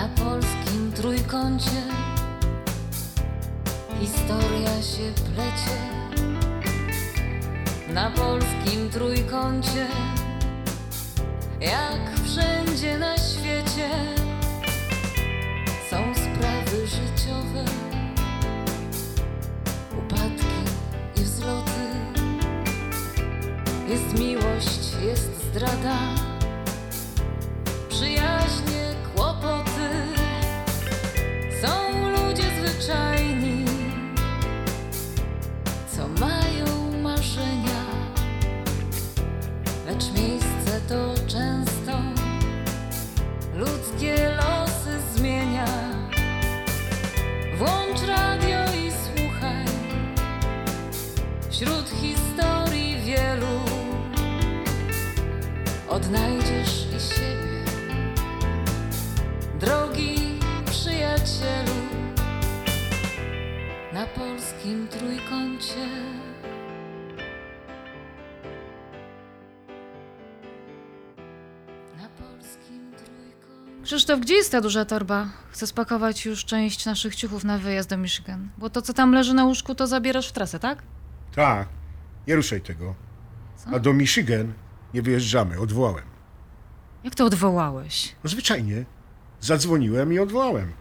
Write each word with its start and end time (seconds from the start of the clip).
Na 0.00 0.08
polskim 0.08 0.92
trójkącie 0.92 1.82
historia 4.00 4.82
się 4.82 5.12
plecie. 5.34 5.76
Na 7.94 8.10
polskim 8.10 8.90
trójkącie, 8.90 9.86
jak 11.60 12.20
wszędzie 12.24 12.98
na 12.98 13.16
świecie, 13.18 13.90
są 15.90 15.96
sprawy 16.14 16.86
życiowe, 16.86 17.64
upadki 19.98 20.56
i 21.16 21.24
wzloty. 21.24 21.86
Jest 23.88 24.18
miłość, 24.18 24.80
jest 25.06 25.48
zdrada, 25.50 26.29
Odnajdziesz 55.90 56.86
i 56.96 57.00
siebie, 57.14 57.64
drogi 59.60 60.38
przyjacielu, 60.70 61.80
na 63.92 64.06
polskim 64.06 64.88
trójkącie. 64.88 65.86
Na 71.96 72.08
polskim 72.08 72.92
trójkącie. 72.96 73.84
Krzysztof, 73.84 74.20
gdzie 74.20 74.34
jest 74.34 74.52
ta 74.52 74.60
duża 74.60 74.84
torba? 74.84 75.28
Chcę 75.50 75.66
spakować 75.66 76.26
już 76.26 76.44
część 76.44 76.86
naszych 76.86 77.16
ciuchów 77.16 77.44
na 77.44 77.58
wyjazd 77.58 77.88
do 77.90 77.96
Michigan. 77.96 78.48
Bo 78.58 78.70
to, 78.70 78.82
co 78.82 78.92
tam 78.94 79.12
leży 79.14 79.34
na 79.34 79.44
łóżku, 79.44 79.74
to 79.74 79.86
zabierasz 79.86 80.28
w 80.28 80.32
trasę, 80.32 80.58
tak? 80.58 80.82
Tak, 81.34 81.68
nie 82.26 82.36
ruszaj 82.36 82.60
tego. 82.60 82.94
Co? 83.56 83.70
A 83.70 83.78
do 83.78 83.92
Michigan 83.92 84.52
nie 84.94 85.02
wyjeżdżamy, 85.02 85.60
odwołałem. 85.60 86.04
Jak 87.04 87.14
to 87.14 87.24
odwołałeś? 87.24 88.14
No 88.24 88.30
zwyczajnie. 88.30 88.84
Zadzwoniłem 89.40 90.12
i 90.12 90.18
odwołałem. 90.18 90.72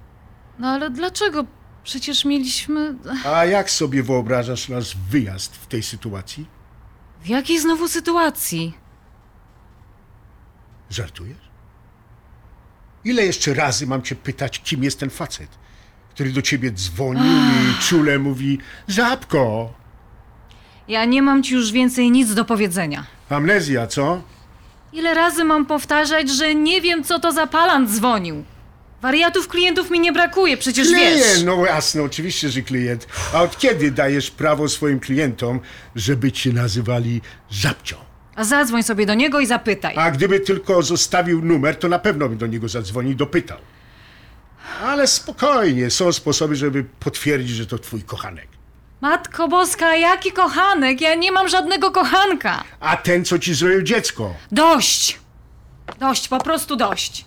No 0.60 0.68
ale 0.68 0.90
dlaczego? 0.90 1.46
Przecież 1.84 2.26
mieliśmy... 2.26 2.96
A 3.26 3.46
jak 3.46 3.72
sobie 3.72 4.04
wyobrażasz 4.04 4.70
nasz 4.70 4.98
wyjazd 4.98 5.56
w 5.56 5.68
tej 5.68 5.84
sytuacji? 5.84 6.48
W 7.22 7.28
jakiej 7.28 7.60
znowu 7.60 7.88
sytuacji? 7.88 8.74
Żartujesz? 10.90 11.50
Ile 13.04 13.26
jeszcze 13.26 13.54
razy 13.54 13.88
mam 13.88 14.02
cię 14.02 14.16
pytać, 14.16 14.62
kim 14.62 14.84
jest 14.84 15.00
ten 15.00 15.10
facet, 15.10 15.50
który 16.10 16.32
do 16.32 16.42
ciebie 16.42 16.72
dzwonił 16.72 17.24
i 17.24 17.82
czule 17.82 18.20
mówi 18.20 18.58
Żabko! 18.88 19.74
Ja 20.90 21.06
nie 21.06 21.22
mam 21.22 21.44
ci 21.44 21.54
już 21.54 21.72
więcej 21.72 22.12
nic 22.12 22.34
do 22.34 22.46
powiedzenia. 22.46 23.06
Amnezja, 23.30 23.88
co? 23.88 24.22
Ile 24.94 25.14
razy 25.14 25.44
mam 25.44 25.66
powtarzać, 25.66 26.30
że 26.30 26.56
nie 26.56 26.82
wiem, 26.82 27.04
co 27.04 27.20
to 27.20 27.32
za 27.32 27.48
palant 27.48 27.90
dzwonił? 27.90 28.44
Wariatów 29.02 29.48
klientów 29.48 29.92
mi 29.92 30.00
nie 30.00 30.12
brakuje, 30.12 30.58
przecież 30.58 30.92
wiesz. 30.92 31.22
Klient, 31.24 31.46
no 31.46 31.66
jasne, 31.66 32.04
oczywiście, 32.04 32.50
że 32.50 32.62
klient. 32.62 33.08
A 33.34 33.42
od 33.42 33.58
kiedy 33.58 33.92
dajesz 33.92 34.32
prawo 34.32 34.70
swoim 34.70 35.00
klientom, 35.00 35.60
żeby 35.96 36.32
cię 36.32 36.54
nazywali 36.54 37.22
żabcią? 37.50 37.96
A 38.36 38.44
zadzwoń 38.44 38.84
sobie 38.84 39.06
do 39.06 39.14
niego 39.14 39.40
i 39.40 39.46
zapytaj. 39.46 39.96
A 39.98 40.12
gdyby 40.12 40.40
tylko 40.40 40.84
zostawił 40.84 41.42
numer, 41.42 41.76
to 41.76 41.88
na 41.88 42.00
pewno 42.00 42.30
bym 42.30 42.38
do 42.38 42.48
niego 42.48 42.70
zadzwonił 42.70 43.12
i 43.12 43.16
dopytał. 43.16 43.58
Ale 44.84 45.08
spokojnie, 45.08 45.90
są 45.90 46.12
sposoby, 46.12 46.56
żeby 46.56 46.84
potwierdzić, 47.00 47.56
że 47.56 47.66
to 47.66 47.80
twój 47.80 48.04
kochanek. 48.04 48.59
Matko 49.02 49.48
Boska, 49.48 49.96
jaki 49.96 50.32
kochanek? 50.32 51.02
Ja 51.02 51.16
nie 51.16 51.32
mam 51.32 51.50
żadnego 51.50 51.92
kochanka. 51.92 52.64
A 52.80 52.98
ten, 52.98 53.26
co 53.26 53.40
ci 53.40 53.54
zrobił 53.54 53.82
dziecko. 53.82 54.34
Dość! 54.52 55.20
Dość, 56.00 56.28
po 56.28 56.38
prostu 56.40 56.76
dość. 56.76 57.26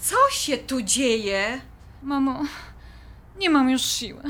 Co 0.00 0.16
się 0.32 0.58
tu 0.58 0.82
dzieje? 0.82 1.60
Mamo, 2.02 2.42
nie 3.38 3.50
mam 3.50 3.70
już 3.70 3.82
siły. 3.82 4.22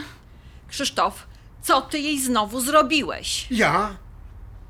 Krzysztof, 0.69 1.27
co 1.63 1.81
ty 1.83 1.99
jej 1.99 2.21
znowu 2.21 2.61
zrobiłeś? 2.61 3.47
Ja? 3.51 3.91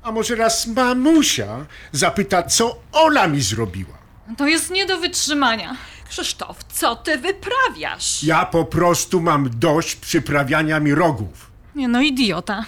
A 0.03 0.11
może 0.11 0.35
raz 0.35 0.67
mamusia 0.67 1.65
zapyta, 1.91 2.43
co 2.43 2.77
ona 2.91 3.27
mi 3.27 3.41
zrobiła? 3.41 3.97
To 4.37 4.47
jest 4.47 4.69
nie 4.71 4.85
do 4.85 4.97
wytrzymania. 4.97 5.75
Krzysztof, 6.09 6.63
co 6.63 6.95
ty 6.95 7.17
wyprawiasz? 7.17 8.23
Ja 8.23 8.45
po 8.45 8.65
prostu 8.65 9.21
mam 9.21 9.49
dość 9.59 9.95
przyprawiania 9.95 10.79
mi 10.79 10.95
rogów. 10.95 11.50
Nie 11.75 11.87
no, 11.87 12.01
idiota. 12.01 12.65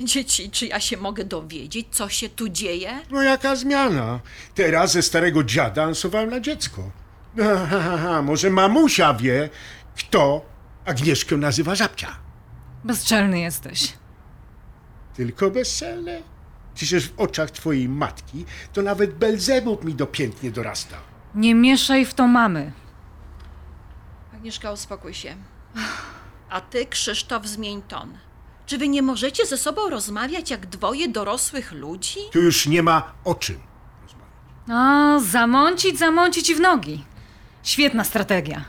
Dzieci, 0.00 0.50
czy 0.50 0.66
ja 0.66 0.80
się 0.80 0.96
mogę 0.96 1.24
dowiedzieć, 1.24 1.86
co 1.90 2.08
się 2.08 2.28
tu 2.28 2.48
dzieje? 2.48 3.00
No 3.10 3.22
jaka 3.22 3.56
zmiana? 3.56 4.20
Teraz 4.54 4.92
ze 4.92 5.02
starego 5.02 5.44
dziada 5.44 5.84
ansowałem 5.84 6.30
na 6.30 6.40
dziecko. 6.40 6.90
Ha, 7.38 7.66
ha, 7.70 7.80
ha, 7.80 7.98
ha. 7.98 8.22
Może 8.22 8.50
mamusia 8.50 9.14
wie, 9.14 9.50
kto 9.96 10.54
Agnieszkę 10.84 11.36
nazywa 11.36 11.74
żabcia. 11.74 12.16
Bezczelny 12.84 13.40
jesteś. 13.40 13.92
Tylko 15.14 15.50
bezczelne. 15.50 16.22
Przecież 16.74 17.08
w 17.08 17.20
oczach 17.20 17.50
twojej 17.50 17.88
matki 17.88 18.44
to 18.72 18.82
nawet 18.82 19.14
Belzebub 19.14 19.84
mi 19.84 19.94
dopiętnie 19.94 20.50
dorasta. 20.50 20.96
Nie 21.34 21.54
mieszaj 21.54 22.06
w 22.06 22.14
to 22.14 22.26
mamy. 22.26 22.72
Agnieszka, 24.34 24.72
uspokój 24.72 25.14
się. 25.14 25.36
A 26.54 26.60
ty, 26.60 26.86
Krzysztof, 26.86 27.46
zmień 27.46 27.82
ton. 27.82 28.18
Czy 28.66 28.78
wy 28.78 28.88
nie 28.88 29.02
możecie 29.02 29.46
ze 29.46 29.58
sobą 29.58 29.90
rozmawiać 29.90 30.50
jak 30.50 30.66
dwoje 30.66 31.08
dorosłych 31.08 31.72
ludzi? 31.72 32.18
Tu 32.32 32.42
już 32.42 32.66
nie 32.66 32.82
ma 32.82 33.12
o 33.24 33.34
czym. 33.34 33.60
A, 34.70 35.18
zamącić, 35.20 35.98
zamącić 35.98 36.50
i 36.50 36.54
w 36.54 36.60
nogi. 36.60 37.04
Świetna 37.62 38.04
strategia. 38.04 38.64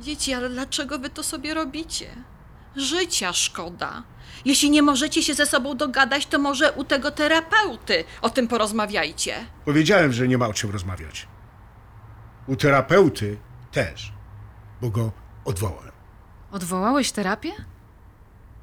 Dzieci, 0.00 0.34
ale 0.34 0.48
dlaczego 0.48 0.98
wy 0.98 1.10
to 1.10 1.22
sobie 1.22 1.54
robicie? 1.54 2.06
Życia 2.76 3.32
szkoda. 3.32 4.02
Jeśli 4.44 4.70
nie 4.70 4.82
możecie 4.82 5.22
się 5.22 5.34
ze 5.34 5.46
sobą 5.46 5.76
dogadać, 5.76 6.26
to 6.26 6.38
może 6.38 6.72
u 6.72 6.84
tego 6.84 7.10
terapeuty 7.10 8.04
o 8.22 8.30
tym 8.30 8.48
porozmawiajcie. 8.48 9.34
Powiedziałem, 9.64 10.12
że 10.12 10.28
nie 10.28 10.38
ma 10.38 10.46
o 10.48 10.54
czym 10.54 10.70
rozmawiać. 10.70 11.28
U 12.46 12.56
terapeuty 12.56 13.38
też, 13.72 14.12
bo 14.80 14.90
go 14.90 15.12
odwołałem. 15.44 15.95
Odwołałeś 16.52 17.12
terapię? 17.12 17.52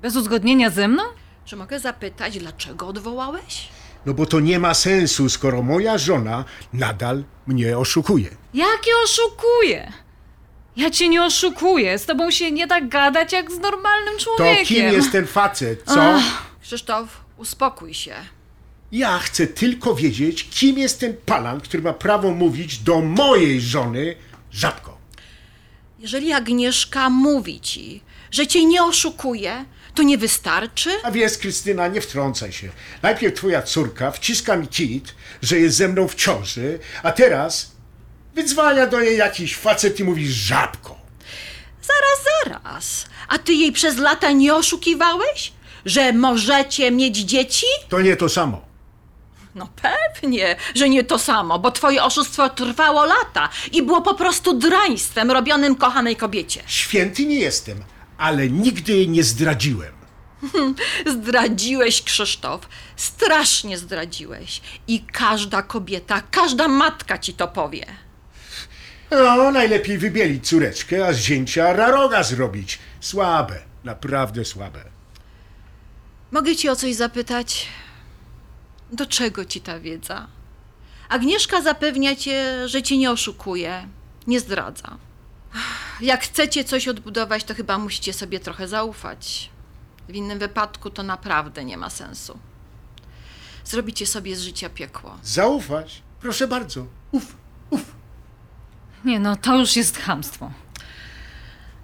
Bez 0.01 0.16
uzgodnienia 0.16 0.69
ze 0.69 0.88
mną? 0.88 1.03
Czy 1.45 1.55
mogę 1.55 1.79
zapytać, 1.79 2.39
dlaczego 2.39 2.88
odwołałeś? 2.88 3.67
No 4.05 4.13
bo 4.13 4.25
to 4.25 4.39
nie 4.39 4.59
ma 4.59 4.73
sensu, 4.73 5.29
skoro 5.29 5.61
moja 5.61 5.97
żona 5.97 6.45
nadal 6.73 7.23
mnie 7.47 7.77
oszukuje. 7.77 8.29
Jakie 8.53 8.91
oszukuję? 9.03 9.91
Ja 10.75 10.89
cię 10.91 11.09
nie 11.09 11.23
oszukuję. 11.23 11.99
Z 11.99 12.05
tobą 12.05 12.31
się 12.31 12.51
nie 12.51 12.67
da 12.67 12.81
gadać 12.81 13.33
jak 13.33 13.51
z 13.51 13.59
normalnym 13.59 14.17
To 14.17 14.23
człowiekiem. 14.23 14.65
kim 14.65 14.85
jest 14.85 15.11
ten 15.11 15.27
facet, 15.27 15.83
co? 15.85 16.01
Ach. 16.15 16.23
Krzysztof, 16.61 17.21
uspokój 17.38 17.94
się. 17.94 18.15
Ja 18.91 19.19
chcę 19.19 19.47
tylko 19.47 19.95
wiedzieć, 19.95 20.50
kim 20.50 20.77
jest 20.77 21.00
ten 21.00 21.15
palan, 21.25 21.61
który 21.61 21.83
ma 21.83 21.94
prawo 21.94 22.31
mówić 22.31 22.77
do 22.79 23.01
mojej 23.01 23.61
żony 23.61 24.15
żabko. 24.51 24.92
Jeżeli 26.03 26.33
Agnieszka 26.33 27.09
mówi 27.09 27.59
ci, 27.61 28.01
że 28.31 28.47
cię 28.47 28.65
nie 28.65 28.83
oszukuje, 28.83 29.65
to 29.95 30.03
nie 30.03 30.17
wystarczy? 30.17 30.89
A 31.03 31.11
wiesz, 31.11 31.38
Krystyna, 31.38 31.88
nie 31.88 32.01
wtrącaj 32.01 32.51
się. 32.51 32.69
Najpierw 33.01 33.35
twoja 33.35 33.61
córka 33.61 34.11
wciska 34.11 34.55
mi 34.57 34.67
kit, 34.67 35.15
że 35.41 35.59
jest 35.59 35.77
ze 35.77 35.88
mną 35.88 36.07
w 36.07 36.15
ciąży, 36.15 36.79
a 37.03 37.11
teraz 37.11 37.71
wydzwania 38.35 38.88
do 38.88 39.01
niej 39.01 39.17
jakiś 39.17 39.55
facet 39.55 40.00
i 40.00 40.03
mówi 40.03 40.31
żabko. 40.31 41.00
Zaraz, 41.81 42.35
zaraz. 42.44 43.06
A 43.27 43.38
ty 43.39 43.53
jej 43.53 43.71
przez 43.71 43.97
lata 43.97 44.31
nie 44.31 44.56
oszukiwałeś? 44.56 45.53
Że 45.85 46.13
możecie 46.13 46.91
mieć 46.91 47.17
dzieci? 47.17 47.65
To 47.89 48.01
nie 48.01 48.15
to 48.15 48.29
samo. 48.29 48.61
No 49.56 49.69
pewnie, 49.81 50.02
że 50.75 50.89
nie 50.89 51.03
to 51.03 51.19
samo, 51.19 51.59
bo 51.59 51.71
twoje 51.71 52.03
oszustwo 52.03 52.49
trwało 52.49 53.05
lata 53.05 53.49
i 53.71 53.83
było 53.83 54.01
po 54.01 54.13
prostu 54.13 54.53
draństwem 54.53 55.31
robionym 55.31 55.75
kochanej 55.75 56.15
kobiecie. 56.15 56.63
Święty 56.67 57.25
nie 57.25 57.39
jestem, 57.39 57.83
ale 58.17 58.49
nigdy 58.49 58.93
jej 58.93 59.09
nie 59.09 59.23
zdradziłem. 59.23 59.93
Zdradziłeś, 61.15 62.01
Krzysztof. 62.01 62.69
Strasznie 62.95 63.77
zdradziłeś. 63.77 64.61
I 64.87 65.05
każda 65.11 65.61
kobieta, 65.61 66.21
każda 66.31 66.67
matka 66.67 67.17
ci 67.17 67.33
to 67.33 67.47
powie. 67.47 67.85
No, 69.11 69.51
najlepiej 69.51 69.97
wybielić 69.97 70.47
córeczkę, 70.47 71.07
a 71.07 71.13
z 71.13 71.17
zięcia 71.17 71.73
raroga 71.73 72.23
zrobić. 72.23 72.79
Słabe, 72.99 73.59
naprawdę 73.83 74.45
słabe. 74.45 74.83
Mogę 76.31 76.55
ci 76.55 76.69
o 76.69 76.75
coś 76.75 76.95
zapytać? 76.95 77.67
Do 78.94 79.06
czego 79.06 79.45
ci 79.45 79.62
ta 79.62 79.80
wiedza? 79.80 80.28
Agnieszka 81.10 81.62
zapewnia 81.62 82.16
cię, 82.16 82.68
że 82.68 82.84
cię 82.84 82.98
nie 82.98 83.12
oszukuje, 83.12 83.88
nie 84.28 84.40
zdradza. 84.40 84.98
Jak 86.01 86.24
chcecie 86.24 86.63
coś 86.63 86.88
odbudować, 86.88 87.44
to 87.44 87.56
chyba 87.56 87.78
musicie 87.78 88.13
sobie 88.13 88.40
trochę 88.40 88.68
zaufać. 88.68 89.50
W 90.10 90.16
innym 90.16 90.40
wypadku 90.40 90.90
to 90.90 91.04
naprawdę 91.04 91.66
nie 91.66 91.78
ma 91.78 91.90
sensu. 91.90 92.40
Zrobicie 93.66 94.06
sobie 94.07 94.36
z 94.36 94.42
życia 94.42 94.69
piekło. 94.69 95.18
Zaufać? 95.24 96.01
Proszę 96.22 96.48
bardzo. 96.48 96.86
Uf, 97.12 97.36
uf. 97.69 97.95
Nie 99.06 99.19
no, 99.19 99.36
to 99.36 99.60
już 99.60 99.75
jest 99.75 99.98
chamstwo. 99.98 100.51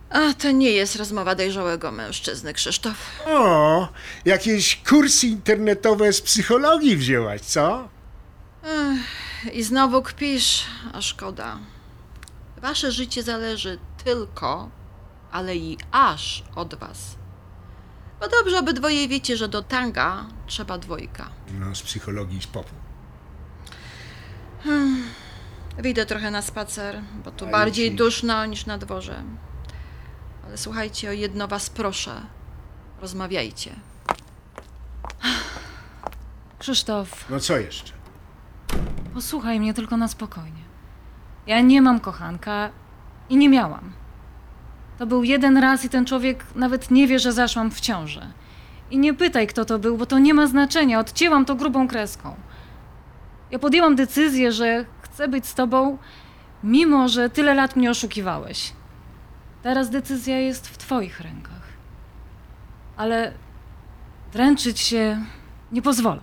A 0.10 0.34
to 0.34 0.52
nie 0.52 0.72
jest 0.72 0.96
rozmowa 0.96 1.36
dojrzałego 1.36 1.92
mężczyzny, 1.92 2.54
Krzysztof. 2.54 2.96
O, 3.26 3.88
jakieś 4.26 4.82
kursy 4.90 5.28
internetowe 5.28 6.14
z 6.14 6.22
psychologii 6.22 6.98
wzięłaś, 6.98 7.42
co? 7.42 7.90
I 9.54 9.64
znowu 9.64 10.02
kpisz, 10.02 10.66
a 10.94 11.02
szkoda. 11.02 11.58
Wasze 12.58 12.92
życie 12.92 13.24
zależy 13.24 13.80
tylko, 14.04 14.70
ale 15.32 15.56
i 15.56 15.78
aż 15.92 16.44
od 16.56 16.76
was. 16.76 16.98
Bo 18.20 18.28
dobrze 18.28 18.60
obydwoje 18.60 19.08
wiecie, 19.08 19.38
że 19.38 19.48
do 19.48 19.62
tanga 19.62 20.26
trzeba 20.48 20.78
dwojga. 20.78 21.30
No, 21.60 21.76
z 21.76 21.82
psychologii 21.82 22.42
z 22.42 22.48
popu. 22.48 22.76
Wyjdę 25.78 26.06
trochę 26.06 26.32
na 26.32 26.42
spacer, 26.42 27.02
bo 27.26 27.32
tu 27.32 27.46
A 27.48 27.52
bardziej 27.52 27.88
idź. 27.92 27.98
duszno 27.98 28.46
niż 28.46 28.66
na 28.66 28.78
dworze. 28.78 29.24
Ale 30.50 30.58
słuchajcie, 30.58 31.10
o 31.10 31.12
jedno 31.12 31.48
was 31.48 31.70
proszę. 31.70 32.12
Rozmawiajcie. 33.02 33.72
Krzysztof, 36.60 37.26
No 37.30 37.40
co 37.40 37.58
jeszcze? 37.58 37.94
posłuchaj 39.14 39.60
mnie 39.60 39.74
tylko 39.74 39.98
na 39.98 40.08
spokojnie. 40.08 40.62
Ja 41.48 41.62
nie 41.62 41.82
mam 41.82 42.00
kochanka 42.00 42.70
i 43.30 43.38
nie 43.38 43.50
miałam. 43.50 43.92
To 45.00 45.06
był 45.08 45.24
jeden 45.24 45.58
raz 45.58 45.86
i 45.86 45.90
ten 45.90 46.06
człowiek 46.06 46.46
nawet 46.56 46.92
nie 46.92 47.08
wie, 47.08 47.20
że 47.20 47.34
zaszłam 47.34 47.72
w 47.72 47.82
ciążę. 47.82 48.28
I 48.92 48.98
nie 48.98 49.14
pytaj, 49.14 49.48
kto 49.48 49.66
to 49.66 49.80
był, 49.80 49.98
bo 49.98 50.06
to 50.06 50.20
nie 50.20 50.34
ma 50.34 50.48
znaczenia. 50.48 51.00
Odcięłam 51.00 51.46
to 51.46 51.56
grubą 51.56 51.88
kreską. 51.88 52.36
Ja 53.52 53.60
podjęłam 53.60 53.96
decyzję, 53.96 54.52
że 54.52 54.86
chcę 55.02 55.28
być 55.28 55.46
z 55.48 55.54
tobą, 55.56 55.98
mimo 56.64 57.08
że 57.10 57.30
tyle 57.30 57.54
lat 57.54 57.76
mnie 57.76 57.92
oszukiwałeś. 57.92 58.74
Teraz 59.64 59.90
decyzja 59.90 60.40
jest 60.40 60.68
w 60.68 60.78
twoich 60.78 61.20
rękach. 61.20 61.62
Ale 62.98 63.34
dręczyć 64.34 64.80
się 64.80 65.26
nie 65.72 65.82
pozwolę. 65.82 66.22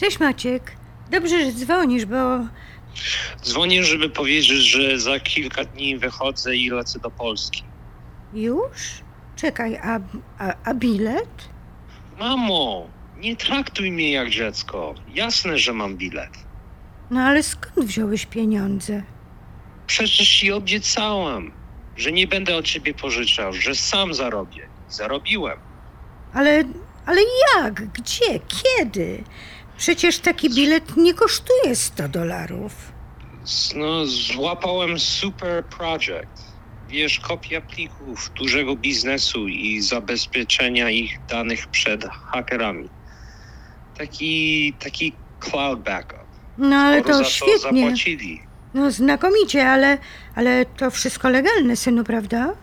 Cześć 0.00 0.20
Maciek. 0.20 0.76
Dobrze, 1.10 1.44
że 1.44 1.52
dzwonisz, 1.52 2.04
bo 2.06 2.40
Dzwonię, 3.42 3.84
żeby 3.84 4.10
powiedzieć, 4.10 4.58
że 4.58 4.98
za 4.98 5.20
kilka 5.20 5.64
dni 5.64 5.98
wychodzę 5.98 6.56
i 6.56 6.70
lecę 6.70 6.98
do 6.98 7.10
Polski. 7.10 7.64
już? 8.34 9.02
Czekaj, 9.36 9.76
a, 9.76 10.00
a, 10.38 10.54
a 10.64 10.74
bilet? 10.74 11.48
Mamo, 12.18 12.86
nie 13.22 13.36
traktuj 13.36 13.92
mnie 13.92 14.12
jak 14.12 14.30
dziecko. 14.30 14.94
Jasne, 15.14 15.58
że 15.58 15.72
mam 15.72 15.96
bilet. 15.96 16.30
No 17.10 17.20
ale 17.20 17.42
skąd 17.42 17.86
wziąłeś 17.86 18.26
pieniądze? 18.26 19.02
Przecież 19.86 20.28
ci 20.38 20.52
obiecałam, 20.52 21.52
że 21.96 22.12
nie 22.12 22.26
będę 22.26 22.56
od 22.56 22.64
ciebie 22.64 22.94
pożyczał, 22.94 23.52
że 23.52 23.74
sam 23.74 24.14
zarobię. 24.14 24.68
Zarobiłem. 24.88 25.58
Ale, 26.34 26.64
ale 27.06 27.20
jak? 27.56 27.92
Gdzie? 27.92 28.40
Kiedy? 28.48 29.24
Przecież 29.78 30.18
taki 30.18 30.50
bilet 30.54 30.96
nie 30.96 31.14
kosztuje 31.14 31.76
100 31.76 32.08
dolarów. 32.08 32.92
No, 33.76 34.06
złapałem 34.06 34.98
super 34.98 35.64
project. 35.64 36.52
Wiesz, 36.88 37.20
kopia 37.20 37.60
plików 37.60 38.30
dużego 38.34 38.76
biznesu 38.76 39.48
i 39.48 39.80
zabezpieczenia 39.80 40.90
ich 40.90 41.26
danych 41.28 41.66
przed 41.66 42.04
hakerami. 42.04 42.88
Taki, 44.02 44.74
taki 44.78 45.12
cloud 45.40 45.82
backup. 45.82 46.26
No 46.58 46.76
ale 46.76 47.02
to 47.02 47.14
za 47.14 47.24
świetnie. 47.24 47.58
zapłacili. 47.58 48.42
No 48.74 48.90
znakomicie, 48.90 49.70
ale, 49.70 49.98
ale 50.34 50.66
to 50.66 50.90
wszystko 50.90 51.28
legalne, 51.30 51.76
synu, 51.76 52.04
prawda? 52.04 52.54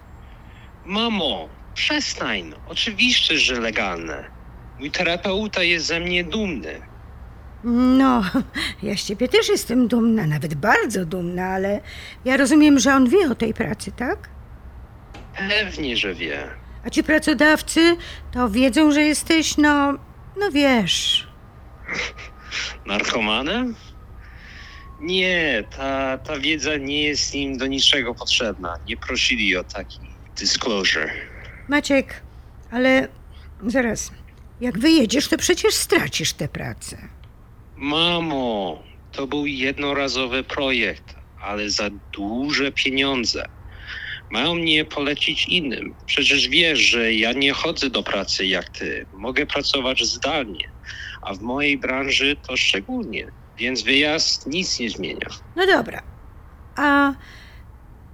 Mamo, 0.86 1.50
przestań. 1.74 2.54
Oczywiście, 2.68 3.38
że 3.38 3.60
legalne. 3.60 4.26
Mój 4.80 4.92
terapeuta 4.92 5.64
jest 5.64 5.86
ze 5.86 6.00
mnie 6.00 6.24
dumny. 6.24 6.82
No, 7.64 8.24
ja 8.84 8.98
z 8.98 9.04
ciebie 9.04 9.28
też 9.28 9.50
jestem 9.50 9.88
dumna, 9.88 10.28
nawet 10.28 10.54
bardzo 10.56 11.06
dumna, 11.06 11.46
ale 11.46 11.82
ja 12.26 12.38
rozumiem, 12.38 12.80
że 12.80 12.94
on 12.96 13.10
wie 13.10 13.32
o 13.32 13.36
tej 13.36 13.54
pracy, 13.54 13.92
tak? 13.92 14.30
Pewnie, 15.50 15.98
że 15.98 16.14
wie. 16.14 16.48
A 16.86 16.90
ci 16.90 17.04
pracodawcy 17.04 17.96
to 18.32 18.50
wiedzą, 18.50 18.92
że 18.92 19.02
jesteś, 19.02 19.58
no, 19.58 19.94
no 20.40 20.52
wiesz. 20.52 21.29
Narkomanem? 22.86 23.76
Nie, 25.00 25.64
ta, 25.78 26.18
ta 26.18 26.40
wiedza 26.40 26.78
nie 26.78 27.04
jest 27.04 27.36
im 27.36 27.58
do 27.58 27.68
niczego 27.68 28.16
potrzebna. 28.16 28.76
Nie 28.88 28.98
prosili 28.98 29.58
o 29.58 29.64
taki 29.64 30.00
disclosure. 30.38 31.12
Maciek, 31.68 32.22
ale 32.72 33.08
zaraz, 33.68 34.12
jak 34.62 34.80
wyjedziesz, 34.80 35.28
to 35.28 35.38
przecież 35.38 35.74
stracisz 35.76 36.34
tę 36.34 36.48
pracę. 36.48 36.98
Mamo, 37.76 38.84
to 39.12 39.28
był 39.28 39.46
jednorazowy 39.46 40.44
projekt, 40.44 41.16
ale 41.42 41.70
za 41.70 41.90
duże 42.14 42.72
pieniądze. 42.72 43.46
Mają 44.32 44.56
mnie 44.56 44.86
polecić 44.86 45.48
innym. 45.48 45.96
Przecież 46.06 46.48
wiesz, 46.48 46.80
że 46.80 47.14
ja 47.14 47.34
nie 47.34 47.54
chodzę 47.54 47.90
do 47.90 48.04
pracy 48.04 48.46
jak 48.46 48.70
ty. 48.70 49.06
Mogę 49.14 49.46
pracować 49.46 50.06
zdalnie, 50.06 50.70
a 51.30 51.34
w 51.34 51.42
mojej 51.42 51.78
branży 51.78 52.36
to 52.48 52.58
szczególnie. 52.58 53.28
Więc 53.58 53.82
wyjazd 53.82 54.48
nic 54.48 54.80
nie 54.80 54.90
zmienia. 54.90 55.28
No 55.56 55.68
dobra, 55.68 56.02
a 56.76 57.14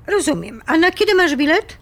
rozumiem. 0.07 0.61
A 0.65 0.77
na 0.77 0.91
kiedy 0.91 1.15
masz 1.15 1.35
bilet? 1.35 1.77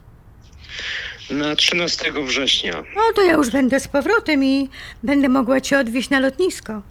Na 1.29 1.55
13 1.55 2.11
września. 2.25 2.83
No 2.95 3.01
to 3.15 3.21
ja 3.21 3.33
już 3.33 3.49
będę 3.49 3.79
z 3.79 3.87
powrotem 3.87 4.43
i 4.43 4.69
będę 5.03 5.29
mogła 5.29 5.61
cię 5.61 5.79
odwieźć 5.79 6.09
na 6.09 6.19
lotnisko. 6.19 6.81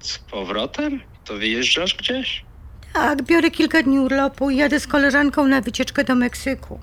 Z 0.00 0.18
powrotem? 0.18 1.00
To 1.24 1.34
wyjeżdżasz 1.34 1.94
gdzieś? 1.94 2.44
Tak, 2.94 3.22
biorę 3.22 3.50
kilka 3.50 3.82
dni 3.82 3.98
urlopu 3.98 4.50
i 4.50 4.56
jadę 4.56 4.80
z 4.80 4.86
koleżanką 4.86 5.46
na 5.46 5.60
wycieczkę 5.60 6.04
do 6.04 6.14
Meksyku. 6.14 6.80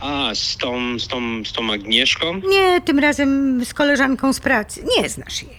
A, 0.00 0.34
z 0.34 0.56
tą, 0.56 0.98
z 0.98 1.08
tą, 1.08 1.44
z 1.44 1.52
tą 1.52 1.72
Agnieszką? 1.72 2.40
Nie, 2.48 2.80
tym 2.80 2.98
razem 2.98 3.64
z 3.64 3.74
koleżanką 3.74 4.32
z 4.32 4.40
pracy. 4.40 4.84
Nie 4.96 5.08
znasz 5.08 5.42
jej. 5.42 5.58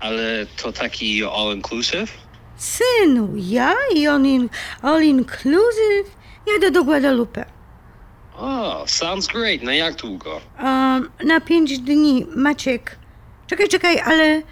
Ale 0.00 0.46
to 0.62 0.72
taki 0.72 1.24
all-inclusive? 1.24 2.08
Synu, 2.56 3.28
ja 3.36 3.74
i 3.96 4.08
on 4.08 4.26
in, 4.26 4.48
all 4.82 5.02
inclusive 5.02 6.10
jadę 6.46 6.70
do 6.70 6.84
Guadalupe. 6.84 7.44
O, 8.36 8.84
sounds 8.86 9.26
great. 9.26 9.62
Na 9.62 9.74
jak 9.74 9.96
długo? 9.96 10.40
Um, 10.62 11.10
na 11.24 11.40
pięć 11.40 11.78
dni, 11.78 12.26
Maciek. 12.36 12.98
Czekaj, 13.46 13.68
czekaj, 13.68 14.00
ale 14.00 14.42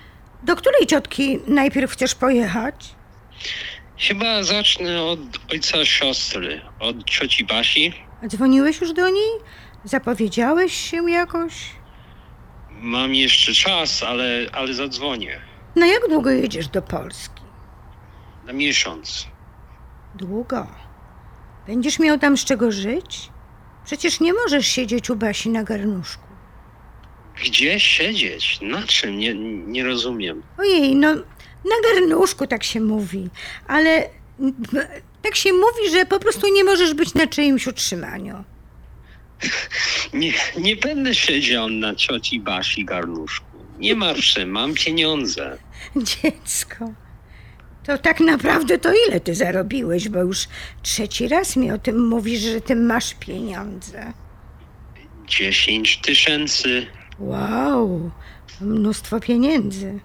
do 0.43 0.57
której 0.57 0.87
ciotki 0.87 1.39
najpierw 1.47 1.93
chcesz 1.93 2.15
pojechać? 2.15 2.95
Chyba 3.99 4.43
zacznę 4.43 5.03
od 5.03 5.21
ojca 5.53 5.85
siostry, 5.85 6.61
od 6.81 7.05
cioci 7.05 7.45
Basi. 7.45 7.93
Dzwoniłeś 8.27 8.81
już 8.81 8.93
do 8.93 9.09
niej? 9.11 9.31
Zapowiedziałeś 9.85 10.73
się 10.73 11.11
jakoś? 11.11 11.55
Mam 12.71 13.15
jeszcze 13.15 13.53
czas, 13.53 14.03
ale, 14.03 14.47
ale 14.53 14.75
zadzwonię. 14.75 15.41
Na 15.77 15.87
jak 15.87 16.09
długo 16.09 16.31
jedziesz 16.31 16.69
do 16.69 16.83
Polski? 16.83 17.43
Na 18.47 18.53
miesiąc. 18.53 19.27
Długo. 20.15 20.67
Będziesz 21.67 21.99
miał 21.99 22.19
tam 22.19 22.37
z 22.37 22.45
czego 22.45 22.73
żyć? 22.73 23.31
Przecież 23.85 24.21
nie 24.21 24.33
możesz 24.33 24.67
siedzieć 24.67 25.11
u 25.11 25.17
Basi 25.17 25.51
na 25.51 25.63
garnuszku. 25.65 26.29
Gdzie 27.45 27.81
siedzieć? 27.81 28.59
Na 28.63 28.83
czym? 28.83 29.19
Nie, 29.19 29.35
nie 29.67 29.85
rozumiem. 29.85 30.43
Ojej, 30.59 30.97
no 30.97 31.15
na 31.65 31.75
garnuszku 31.95 32.47
tak 32.47 32.65
się 32.65 32.81
mówi, 32.81 33.31
ale 33.69 34.09
tak 35.23 35.37
się 35.37 35.53
mówi, 35.53 35.91
że 35.93 36.07
po 36.07 36.19
prostu 36.19 36.55
nie 36.55 36.65
możesz 36.65 36.95
być 36.95 37.15
na 37.15 37.27
czyimś 37.27 37.67
utrzymaniu. 37.67 38.45
Nie, 40.13 40.33
nie 40.59 40.77
będę 40.77 41.15
siedział 41.15 41.69
na 41.69 41.95
cioci 41.95 42.41
Basi 42.41 42.85
garnuszku. 42.85 43.47
Nie 43.79 43.95
martw 43.95 44.25
się, 44.25 44.47
mam 44.47 44.75
pieniądze. 44.75 45.59
Dziecko, 45.97 46.93
to 47.87 47.99
tak 47.99 48.21
naprawdę 48.21 48.79
to 48.79 48.91
ile 49.09 49.21
ty 49.21 49.35
zarobiłeś, 49.35 50.09
bo 50.09 50.19
już 50.19 50.45
trzeci 50.83 51.29
raz 51.29 51.57
mi 51.57 51.73
o 51.73 51.79
tym 51.79 52.09
mówisz, 52.09 52.41
że 52.41 52.61
ty 52.61 52.77
masz 52.77 53.15
pieniądze. 53.15 54.13
10 55.27 55.97
tysięcy. 55.97 56.87
Wow, 57.19 58.11
mnóstwo 58.61 59.21
pieniędzy. 59.21 60.01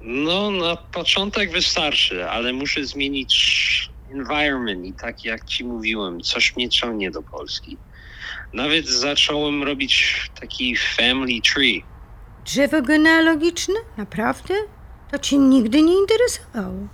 No, 0.00 0.50
na 0.50 0.76
początek 0.76 1.52
wystarczy, 1.52 2.30
ale 2.30 2.52
muszę 2.52 2.84
zmienić 2.84 3.91
environment 4.14 4.86
i 4.86 4.92
tak 4.92 5.24
jak 5.24 5.44
ci 5.44 5.64
mówiłem, 5.64 6.20
coś 6.20 6.56
mnie 6.56 6.68
ciągnie 6.68 7.10
do 7.10 7.22
Polski. 7.22 7.76
Nawet 8.52 8.88
zacząłem 8.88 9.62
robić 9.62 10.20
taki 10.40 10.76
family 10.76 11.40
tree. 11.54 11.84
Drzewo 12.44 12.82
genealogiczne? 12.82 13.74
Naprawdę? 13.96 14.54
To 15.10 15.18
ci 15.18 15.38
nigdy 15.38 15.82
nie 15.82 15.98
interesowało. 15.98 16.88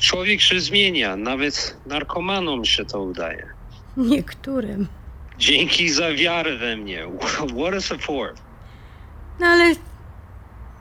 Człowiek 0.00 0.40
się 0.40 0.60
zmienia, 0.60 1.16
nawet 1.16 1.76
narkomanom 1.86 2.64
się 2.64 2.84
to 2.84 3.02
udaje. 3.02 3.46
Niektórym. 3.96 4.88
Dzięki 5.38 5.90
za 5.90 6.12
wiarę 6.12 6.56
we 6.56 6.76
mnie. 6.76 7.06
What 7.20 7.74
a 7.76 7.80
support. 7.80 8.42
No 9.40 9.46
ale, 9.46 9.74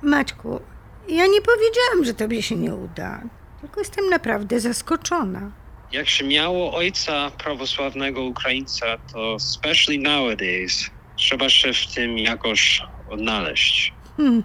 Maćku, 0.01 0.61
ja 1.09 1.27
nie 1.27 1.41
powiedziałam, 1.41 2.05
że 2.05 2.13
tobie 2.13 2.41
się 2.41 2.55
nie 2.55 2.75
uda. 2.75 3.21
Tylko 3.61 3.79
jestem 3.79 4.09
naprawdę 4.09 4.59
zaskoczona. 4.59 5.51
Jak 5.91 6.09
się 6.09 6.25
miało 6.25 6.73
ojca 6.73 7.31
prawosławnego 7.31 8.23
Ukraińca, 8.23 8.85
to 9.13 9.35
especially 9.35 9.99
nowadays 9.99 10.89
trzeba 11.15 11.49
się 11.49 11.73
w 11.73 11.93
tym 11.93 12.17
jakoś 12.17 12.81
odnaleźć. 13.09 13.93
Hmm. 14.17 14.43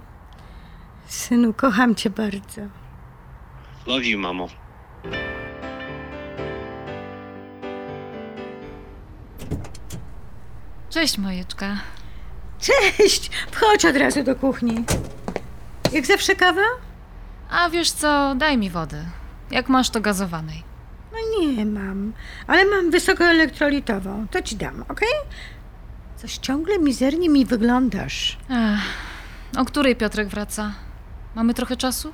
Synu, 1.07 1.55
kocham 1.55 1.95
cię 1.95 2.11
bardzo. 2.11 2.61
Love 3.87 4.05
you, 4.05 4.19
mamo. 4.19 4.49
Cześć, 10.91 11.19
Majeczka. 11.19 11.76
Cześć! 12.61 13.31
Wchodź 13.50 13.85
od 13.85 13.97
razu 13.97 14.23
do 14.23 14.37
kuchni. 14.37 14.85
Jak 15.93 16.07
zawsze 16.07 16.37
kawa? 16.37 16.62
A 17.50 17.71
wiesz 17.71 17.91
co, 17.91 18.35
daj 18.35 18.59
mi 18.59 18.71
wody. 18.71 19.05
Jak 19.50 19.69
masz, 19.69 19.91
to 19.91 20.00
gazowanej. 20.00 20.75
No 21.16 21.40
nie 21.40 21.66
mam, 21.66 22.12
ale 22.46 22.64
mam 22.64 22.90
wysokoelektrolitową. 22.90 24.26
To 24.30 24.42
ci 24.42 24.56
dam, 24.56 24.85
okej? 24.88 25.08
Coś 26.16 26.38
ciągle 26.38 26.78
mizernie 26.78 27.28
mi 27.28 27.46
wyglądasz. 27.46 28.38
Ech, 28.50 28.80
o 29.58 29.64
której 29.64 29.96
Piotrek 29.96 30.28
wraca? 30.28 30.73
Mamy 31.35 31.54
trochę 31.54 31.76
czasu? 31.76 32.12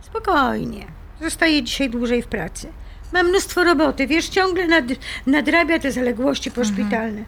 Spokojnie. 0.00 0.86
Zostaję 1.20 1.62
dzisiaj 1.62 1.90
dłużej 1.90 2.22
w 2.22 2.26
pracy. 2.26 2.72
Mam 3.12 3.28
mnóstwo 3.28 3.64
roboty, 3.64 4.06
wiesz, 4.06 4.28
ciągle 4.28 4.66
nad, 4.66 4.84
nadrabia 5.26 5.78
te 5.78 5.92
zaległości 5.92 6.50
poszpitalne. 6.50 7.24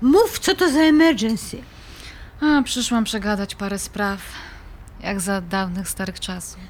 Mów, 0.00 0.38
co 0.38 0.54
to 0.54 0.70
za 0.70 0.80
emergency. 0.80 1.62
A, 2.40 2.62
przyszłam 2.62 3.04
przegadać 3.04 3.54
parę 3.54 3.78
spraw. 3.78 4.20
Jak 5.00 5.20
za 5.20 5.40
dawnych, 5.40 5.88
starych 5.88 6.20
czasów. 6.20 6.60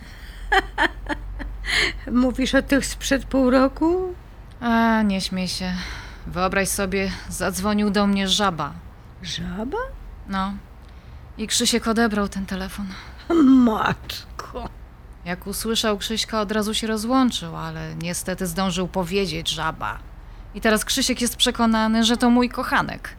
Mówisz 2.12 2.54
o 2.54 2.62
tych 2.62 2.87
sprzed 2.87 3.25
pół 3.25 3.50
roku? 3.50 4.14
A, 4.61 5.02
nie 5.02 5.20
śmiej 5.20 5.49
się. 5.49 5.73
Wyobraź 6.26 6.68
sobie, 6.68 7.11
zadzwonił 7.28 7.90
do 7.90 8.06
mnie 8.06 8.28
żaba. 8.28 8.73
Żaba? 9.23 9.78
No. 10.28 10.52
I 11.38 11.46
Krzysiek 11.46 11.88
odebrał 11.88 12.28
ten 12.28 12.46
telefon. 12.46 12.87
Matko. 13.44 14.68
Jak 15.25 15.46
usłyszał 15.46 15.99
Krzyśka, 15.99 16.40
od 16.40 16.52
razu 16.52 16.75
się 16.75 16.87
rozłączył, 16.87 17.56
ale 17.56 17.94
niestety 17.94 18.46
zdążył 18.46 18.88
powiedzieć 18.88 19.49
żaba. 19.49 19.99
I 20.54 20.61
teraz 20.61 20.85
Krzysiek 20.85 21.20
jest 21.20 21.37
przekonany, 21.37 22.04
że 22.04 22.16
to 22.16 22.30
mój 22.30 22.49
kochanek. 22.49 23.16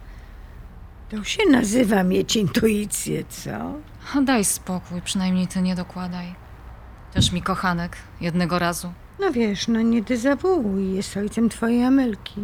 To 1.10 1.24
się 1.24 1.44
nazywa 1.52 2.04
mieć 2.04 2.36
intuicję, 2.36 3.24
co? 3.30 3.58
O, 4.20 4.22
Daj 4.22 4.46
spokój, 4.46 5.02
przynajmniej 5.02 5.48
ty 5.48 5.62
nie 5.62 5.76
dokładaj. 5.76 6.36
Też 7.18 7.32
mi 7.32 7.42
kochanek, 7.42 7.98
jednego 8.22 8.60
razu. 8.60 8.94
No 9.20 9.32
wiesz, 9.32 9.68
no 9.68 9.82
nie 9.82 10.02
dezawuuj, 10.02 10.94
jest 10.94 11.18
ojcem 11.18 11.50
twojej 11.50 11.84
Amelki. 11.84 12.42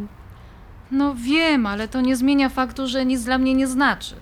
No 0.92 1.16
wiem, 1.16 1.66
ale 1.66 1.88
to 1.88 2.02
nie 2.02 2.16
zmienia 2.16 2.50
faktu, 2.50 2.88
że 2.88 3.06
nic 3.06 3.24
dla 3.24 3.38
mnie 3.38 3.54
nie 3.54 3.68
znaczy. 3.68 4.16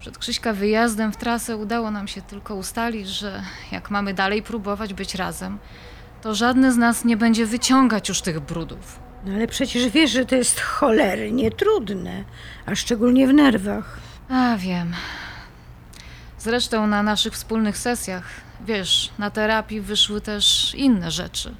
Przed 0.00 0.18
Krzyśka 0.18 0.52
wyjazdem 0.52 1.12
w 1.12 1.16
trasę 1.16 1.56
udało 1.56 1.90
nam 1.90 2.08
się 2.08 2.22
tylko 2.22 2.54
ustalić, 2.54 3.08
że 3.08 3.42
jak 3.72 3.90
mamy 3.90 4.14
dalej 4.14 4.42
próbować 4.42 4.94
być 4.94 5.14
razem, 5.14 5.58
to 6.22 6.34
żadny 6.34 6.72
z 6.72 6.76
nas 6.76 7.04
nie 7.04 7.16
będzie 7.16 7.46
wyciągać 7.46 8.08
już 8.08 8.20
tych 8.20 8.40
brudów. 8.40 8.98
No 9.26 9.34
ale 9.34 9.46
przecież 9.46 9.88
wiesz, 9.88 10.10
że 10.10 10.26
to 10.26 10.36
jest 10.36 10.60
cholernie 10.60 11.50
trudne, 11.50 12.24
a 12.66 12.74
szczególnie 12.74 13.28
w 13.28 13.34
nerwach. 13.34 13.98
A 14.28 14.56
wiem. 14.56 14.92
Zresztą 16.38 16.86
na 16.86 17.02
naszych 17.02 17.32
wspólnych 17.32 17.78
sesjach, 17.78 18.43
wiesz, 18.64 19.10
na 19.18 19.30
terapii 19.30 19.80
wyszły 19.80 20.20
też 20.20 20.74
inne 20.74 21.10
rzeczy. 21.10 21.54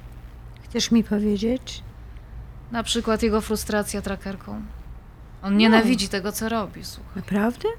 Chcesz 0.63 0.91
mi 0.91 1.03
powiedzieć? 1.03 1.83
Na 2.71 2.83
przykład 2.83 3.23
jego 3.23 3.41
frustracja 3.41 4.01
trackerką. 4.01 4.61
On 5.43 5.57
nienawidzi 5.57 6.09
tego, 6.09 6.31
co 6.31 6.49
robi, 6.49 6.85
słuchaj. 6.85 7.13
Naprawdę? 7.15 7.69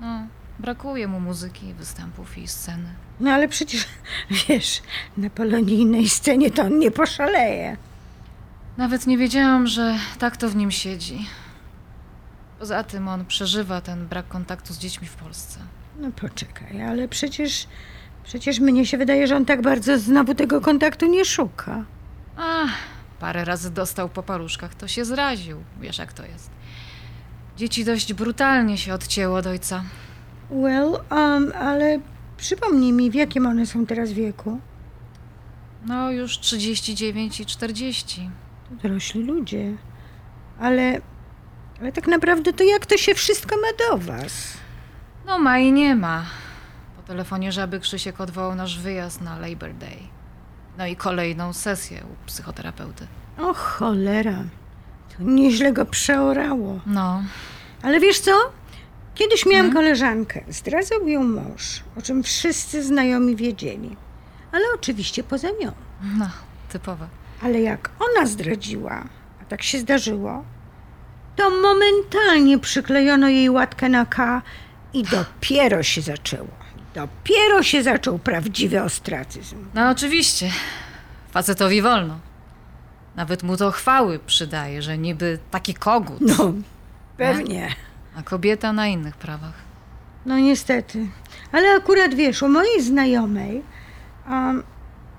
No, 0.00 0.26
brakuje 0.58 1.08
mu 1.08 1.20
muzyki, 1.20 1.74
występów 1.74 2.38
i 2.38 2.48
sceny. 2.48 2.88
No 3.20 3.30
ale 3.30 3.48
przecież, 3.48 3.86
wiesz, 4.48 4.82
na 5.16 5.30
polonijnej 5.30 6.08
scenie 6.08 6.50
to 6.50 6.62
on 6.62 6.78
nie 6.78 6.90
poszaleje. 6.90 7.76
Nawet 8.76 9.06
nie 9.06 9.18
wiedziałam, 9.18 9.66
że 9.66 9.98
tak 10.18 10.36
to 10.36 10.48
w 10.48 10.56
nim 10.56 10.70
siedzi. 10.70 11.26
Poza 12.58 12.84
tym 12.84 13.08
on 13.08 13.24
przeżywa 13.26 13.80
ten 13.80 14.06
brak 14.06 14.28
kontaktu 14.28 14.74
z 14.74 14.78
dziećmi 14.78 15.06
w 15.06 15.14
Polsce. 15.14 15.60
No 16.00 16.10
poczekaj, 16.10 16.82
ale 16.82 17.08
przecież, 17.08 17.66
przecież 18.24 18.60
mnie 18.60 18.86
się 18.86 18.98
wydaje, 18.98 19.26
że 19.26 19.36
on 19.36 19.44
tak 19.44 19.62
bardzo 19.62 19.98
znowu 19.98 20.34
tego 20.34 20.60
kontaktu 20.60 21.06
nie 21.06 21.24
szuka. 21.24 21.84
Ach, 22.36 22.78
parę 23.20 23.44
razy 23.44 23.70
dostał 23.70 24.08
po 24.08 24.22
paluszkach, 24.22 24.74
to 24.74 24.88
się 24.88 25.04
zraził. 25.04 25.58
Wiesz, 25.80 25.98
jak 25.98 26.12
to 26.12 26.26
jest. 26.26 26.50
Dzieci 27.56 27.84
dość 27.84 28.12
brutalnie 28.12 28.78
się 28.78 28.94
odcięło 28.94 29.36
od 29.36 29.46
ojca. 29.46 29.84
Well, 30.50 30.98
um, 31.10 31.52
ale 31.60 32.00
przypomnij 32.36 32.92
mi, 32.92 33.10
w 33.10 33.14
jakim 33.14 33.46
one 33.46 33.66
są 33.66 33.86
teraz 33.86 34.12
wieku? 34.12 34.60
No, 35.86 36.10
już 36.10 36.38
39 36.38 37.40
i 37.40 37.46
40. 37.46 38.30
To 38.68 38.88
dorośli 38.88 39.22
ludzie. 39.22 39.76
Ale, 40.60 41.00
ale 41.80 41.92
tak 41.92 42.06
naprawdę 42.06 42.52
to 42.52 42.64
jak 42.64 42.86
to 42.86 42.96
się 42.96 43.14
wszystko 43.14 43.56
ma 43.56 43.68
do 43.88 43.98
was? 43.98 44.56
No, 45.26 45.38
ma 45.38 45.58
i 45.58 45.72
nie 45.72 45.96
ma. 45.96 46.24
Telefonie 47.06 47.52
żaby 47.52 47.80
Krzysiek 47.80 48.20
odwołał 48.20 48.54
nasz 48.54 48.78
wyjazd 48.78 49.20
na 49.20 49.38
Labor 49.38 49.74
Day. 49.74 49.98
No 50.78 50.86
i 50.86 50.96
kolejną 50.96 51.52
sesję 51.52 52.02
u 52.12 52.26
psychoterapeuty. 52.26 53.06
O 53.38 53.54
cholera, 53.54 54.42
to 55.16 55.22
nieźle 55.24 55.72
go 55.72 55.84
przeorało. 55.86 56.80
No, 56.86 57.22
Ale 57.82 58.00
wiesz 58.00 58.20
co? 58.20 58.32
Kiedyś 59.14 59.46
miałam 59.46 59.72
koleżankę. 59.72 60.40
Zdradzał 60.48 61.08
ją 61.08 61.24
mąż, 61.24 61.82
o 61.98 62.02
czym 62.02 62.22
wszyscy 62.22 62.82
znajomi 62.84 63.36
wiedzieli. 63.36 63.96
Ale 64.52 64.64
oczywiście 64.74 65.22
poza 65.24 65.48
nią. 65.60 65.72
no, 66.18 66.28
typowe. 66.68 67.08
Ale 67.42 67.60
jak 67.60 67.90
ona 68.00 68.26
zdradziła, 68.26 69.04
a 69.42 69.44
tak 69.44 69.62
się 69.62 69.78
zdarzyło, 69.78 70.44
to 71.36 71.50
momentalnie 71.50 72.58
przyklejono 72.58 73.28
jej 73.28 73.50
łatkę 73.50 73.88
na 73.88 74.06
K 74.06 74.42
i 74.92 75.02
dopiero 75.02 75.82
się 75.82 76.00
zaczęło. 76.02 76.63
Dopiero 76.94 77.62
się 77.62 77.82
zaczął 77.82 78.18
prawdziwy 78.18 78.82
ostracyzm. 78.82 79.56
No 79.74 79.90
oczywiście. 79.90 80.50
Facetowi 81.30 81.82
wolno. 81.82 82.18
Nawet 83.16 83.42
mu 83.42 83.56
to 83.56 83.70
chwały 83.70 84.18
przydaje, 84.18 84.82
że 84.82 84.98
niby 84.98 85.38
taki 85.50 85.74
kogut, 85.74 86.20
No, 86.20 86.52
pewnie. 87.16 87.68
a 88.16 88.22
kobieta 88.22 88.72
na 88.72 88.86
innych 88.86 89.16
prawach. 89.16 89.52
No 90.26 90.38
niestety. 90.38 91.06
Ale 91.52 91.68
akurat 91.76 92.14
wiesz, 92.14 92.42
u 92.42 92.48
mojej 92.48 92.82
znajomej 92.82 93.62
um, 94.30 94.62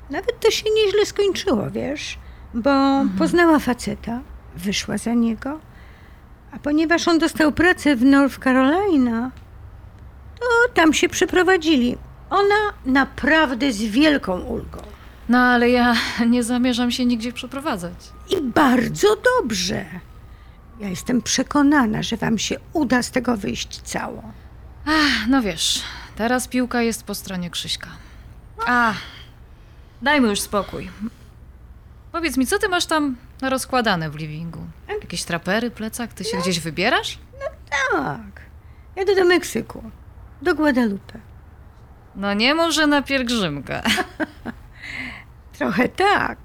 nawet 0.10 0.40
to 0.40 0.52
się 0.52 0.66
nieźle 0.76 1.06
skończyło, 1.06 1.70
wiesz, 1.72 2.18
bo 2.54 2.72
poznała 3.18 3.60
faceta, 3.60 4.22
wyszła 4.56 4.98
za 4.98 5.14
niego, 5.14 5.60
a 6.52 6.60
ponieważ 6.60 7.08
on 7.08 7.20
dostał 7.20 7.52
pracę 7.52 7.96
w 7.96 8.04
North 8.04 8.40
Carolina, 8.44 9.32
to 10.40 10.46
tam 10.74 10.94
się 10.94 11.10
przeprowadzili. 11.10 11.98
Ona 12.30 12.74
naprawdę 12.86 13.74
z 13.74 13.82
wielką 13.82 14.40
ulgą. 14.42 14.82
No 15.30 15.38
ale 15.38 15.70
ja 15.70 15.96
nie 16.30 16.44
zamierzam 16.44 16.92
się 16.92 17.06
nigdzie 17.06 17.34
przeprowadzać. 17.34 17.94
I 18.30 18.42
bardzo 18.42 19.08
dobrze. 19.16 19.86
Ja 20.80 20.90
jestem 20.90 21.22
przekonana, 21.22 22.04
że 22.04 22.18
wam 22.18 22.38
się 22.38 22.56
uda 22.74 23.04
z 23.04 23.12
tego 23.12 23.38
wyjść 23.38 23.82
cało. 23.82 24.24
Ach, 24.86 25.28
no 25.30 25.42
wiesz, 25.42 25.84
teraz 26.16 26.48
piłka 26.48 26.82
jest 26.82 27.04
po 27.04 27.16
stronie 27.16 27.50
Krzyśka. 27.50 27.88
A, 28.68 28.94
dajmy 30.02 30.28
już 30.28 30.42
spokój. 30.42 30.90
Powiedz 32.12 32.38
mi, 32.38 32.48
co 32.48 32.60
ty 32.60 32.70
masz 32.70 32.86
tam 32.86 33.16
rozkładane 33.42 34.10
w 34.10 34.16
livingu? 34.16 34.60
Jakieś 35.02 35.24
trapery, 35.24 35.72
plecak? 35.72 36.14
Ty 36.14 36.24
się 36.24 36.38
gdzieś 36.38 36.60
wybierasz? 36.60 37.20
Tak. 37.92 38.42
Jadę 38.96 39.16
do 39.16 39.26
Meksyku. 39.26 39.84
Do 40.46 40.56
Guadalupe. 40.56 41.20
No 42.16 42.34
nie 42.34 42.56
może 42.56 42.88
na 42.88 43.02
pielgrzymkę. 43.02 43.82
Trochę 45.58 45.90
tak. 45.90 46.38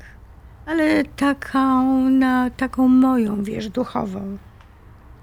Ale 0.67 1.05
taką, 1.05 2.01
na 2.11 2.51
taką 2.51 2.89
moją, 2.89 3.45
wiesz, 3.45 3.69
duchową. 3.69 4.39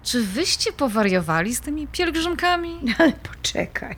Czy 0.04 0.24
wyście 0.24 0.72
powariowali 0.72 1.56
z 1.56 1.62
tymi 1.62 1.88
pielgrzymkami? 1.88 2.80
Ale 3.00 3.14
poczekaj. 3.14 3.96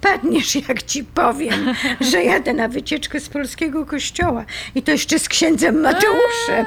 Padniesz, 0.00 0.54
jak 0.54 0.82
ci 0.82 1.04
powiem, 1.04 1.74
że 2.10 2.24
jadę 2.24 2.52
na 2.52 2.68
wycieczkę 2.68 3.20
z 3.20 3.28
polskiego 3.28 3.86
kościoła. 3.86 4.44
I 4.74 4.82
to 4.82 4.90
jeszcze 4.90 5.18
z 5.18 5.28
księdzem 5.28 5.80
Mateuszem. 5.80 6.66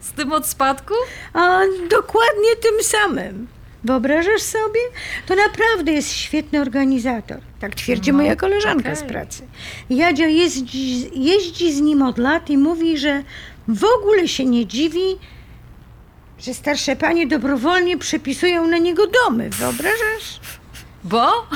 Z 0.00 0.12
tym 0.12 0.32
od 0.32 0.46
spadku? 0.46 0.94
A 1.32 1.60
dokładnie 1.90 2.56
tym 2.62 2.82
samym. 2.82 3.55
Wyobrażasz 3.86 4.42
sobie? 4.42 4.80
To 5.26 5.34
naprawdę 5.34 5.92
jest 5.92 6.12
świetny 6.12 6.60
organizator. 6.60 7.38
Tak 7.60 7.74
twierdzi 7.74 8.10
No, 8.12 8.16
moja 8.18 8.36
koleżanka 8.36 8.94
z 8.94 8.98
okej. 8.98 9.10
pracy. 9.10 9.42
Jadzia 9.90 10.26
jeździ, 10.26 11.10
jeździ 11.24 11.72
z 11.72 11.80
nim 11.80 12.02
od 12.02 12.18
lat 12.18 12.50
i 12.50 12.58
mówi, 12.58 12.98
że 12.98 13.22
w 13.68 13.84
ogóle 13.84 14.28
się 14.28 14.44
nie 14.44 14.66
dziwi, 14.66 15.16
że 16.38 16.54
starsze 16.54 16.96
panie 16.96 17.26
dobrowolnie 17.26 17.98
przepisują 17.98 18.66
na 18.66 18.78
niego 18.78 19.02
domy. 19.06 19.50
Wyobrażasz? 19.50 20.40
Bo? 21.04 21.46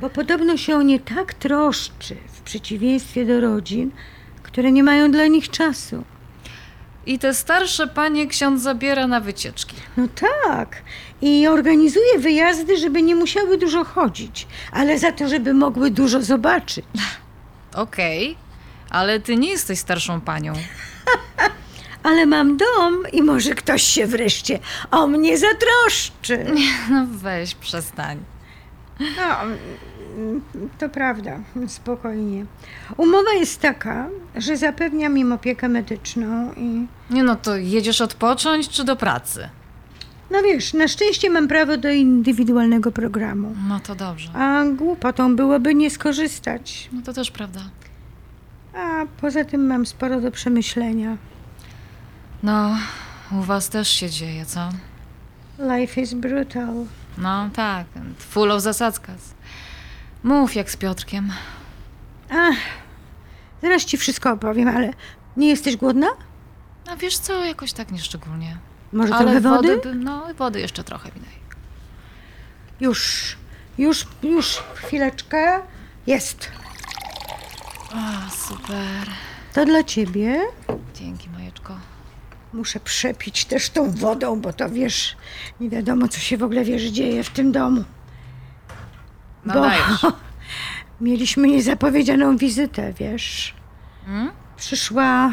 Bo 0.00 0.10
podobno 0.10 0.56
się 0.56 0.76
o 0.76 0.82
nie 0.82 1.00
tak 1.00 1.34
troszczy, 1.34 2.16
w 2.32 2.40
przeciwieństwie 2.40 3.24
do 3.24 3.40
rodzin, 3.40 3.90
które 4.42 4.72
nie 4.72 4.82
mają 4.82 5.10
dla 5.10 5.26
nich 5.26 5.48
czasu. 5.50 6.04
I 7.06 7.18
te 7.18 7.34
starsze 7.34 7.86
panie 7.86 8.26
ksiądz 8.26 8.62
zabiera 8.62 9.06
na 9.06 9.20
wycieczki. 9.20 9.76
No 9.96 10.08
tak. 10.44 10.82
I 11.22 11.46
organizuje 11.48 12.18
wyjazdy, 12.18 12.76
żeby 12.76 13.02
nie 13.02 13.16
musiały 13.16 13.58
dużo 13.58 13.84
chodzić, 13.84 14.46
ale 14.72 14.98
za 14.98 15.12
to, 15.12 15.28
żeby 15.28 15.54
mogły 15.54 15.90
dużo 15.90 16.22
zobaczyć. 16.22 16.84
Okej, 17.74 18.36
ale 18.90 19.20
ty 19.20 19.36
nie 19.36 19.48
jesteś 19.50 19.78
starszą 19.78 20.20
panią. 20.20 20.52
Ale 22.02 22.26
mam 22.26 22.56
dom 22.56 23.02
i 23.12 23.22
może 23.22 23.54
ktoś 23.54 23.82
się 23.82 24.06
wreszcie 24.06 24.58
o 24.90 25.06
mnie 25.06 25.38
zatroszczy. 25.38 26.44
No 26.90 27.06
weź, 27.10 27.54
przestań. 27.54 28.35
No, 29.00 29.36
mm, 30.16 30.42
to 30.78 30.88
prawda, 30.88 31.38
spokojnie. 31.68 32.46
Umowa 32.96 33.32
jest 33.32 33.60
taka, 33.60 34.08
że 34.36 34.56
zapewniam 34.56 35.18
im 35.18 35.32
opiekę 35.32 35.68
medyczną 35.68 36.52
i 36.56 36.86
Nie 37.10 37.22
no, 37.22 37.36
to 37.36 37.56
jedziesz 37.56 38.00
odpocząć 38.00 38.68
czy 38.68 38.84
do 38.84 38.96
pracy? 38.96 39.48
no 40.30 40.42
wiesz, 40.42 40.74
na 40.74 40.88
szczęście 40.88 41.30
mam 41.30 41.48
prawo 41.48 41.76
do 41.76 41.90
indywidualnego 41.90 42.92
programu. 42.92 43.54
No 43.68 43.80
to 43.80 43.94
dobrze. 43.94 44.30
A 44.34 44.64
głupotą 44.64 45.36
byłoby 45.36 45.74
nie 45.74 45.90
skorzystać. 45.90 46.88
No 46.92 47.02
to 47.02 47.12
też 47.12 47.30
prawda. 47.30 47.60
A 48.74 49.04
poza 49.20 49.44
tym 49.44 49.66
mam 49.66 49.86
sporo 49.86 50.20
do 50.20 50.30
przemyślenia. 50.30 51.16
No, 52.42 52.76
u 53.32 53.42
was 53.42 53.68
też 53.68 53.88
się 53.88 54.10
dzieje, 54.10 54.46
co? 54.46 54.68
Life 55.78 56.00
is 56.00 56.14
brutal. 56.14 56.74
No 57.18 57.50
tak, 57.52 57.86
full 58.18 58.52
of 58.52 58.62
zasadzkas. 58.62 59.34
Mów 60.22 60.54
jak 60.54 60.70
z 60.70 60.76
Piotrkiem. 60.76 61.32
Ach, 62.30 62.56
zaraz 63.62 63.84
ci 63.84 63.96
wszystko 63.96 64.32
opowiem, 64.32 64.68
ale 64.68 64.90
nie 65.36 65.48
jesteś 65.48 65.76
głodna? 65.76 66.06
A 66.90 66.96
wiesz 66.96 67.18
co, 67.18 67.44
jakoś 67.44 67.72
tak 67.72 67.90
nieszczególnie. 67.92 68.58
Może 68.92 69.14
Ale 69.14 69.24
trochę 69.24 69.40
wody? 69.40 69.68
wody? 69.76 69.88
By, 69.90 69.94
no, 69.94 70.26
wody 70.38 70.60
jeszcze 70.60 70.84
trochę 70.84 71.08
mi 71.08 71.20
daj. 71.20 71.36
Już, 72.80 73.36
już, 73.78 74.06
już, 74.22 74.62
chwileczkę. 74.74 75.60
Jest. 76.06 76.50
O, 77.92 78.30
super. 78.30 79.08
To 79.52 79.64
dla 79.64 79.82
ciebie. 79.84 80.40
Dzięki, 80.94 81.30
Majeczko. 81.30 81.76
Muszę 82.56 82.80
przepić 82.80 83.44
też 83.44 83.70
tą 83.70 83.90
wodą, 83.90 84.40
bo 84.40 84.52
to 84.52 84.70
wiesz, 84.70 85.16
nie 85.60 85.70
wiadomo, 85.70 86.08
co 86.08 86.20
się 86.20 86.36
w 86.36 86.42
ogóle 86.42 86.64
wiesz 86.64 86.82
dzieje 86.82 87.24
w 87.24 87.30
tym 87.30 87.52
domu. 87.52 87.84
No 89.44 89.54
Bo 89.54 89.60
dajesz. 89.60 90.06
mieliśmy 91.00 91.48
niezapowiedzianą 91.48 92.36
wizytę, 92.36 92.92
wiesz. 92.92 93.54
Mm? 94.06 94.30
Przyszła, 94.56 95.32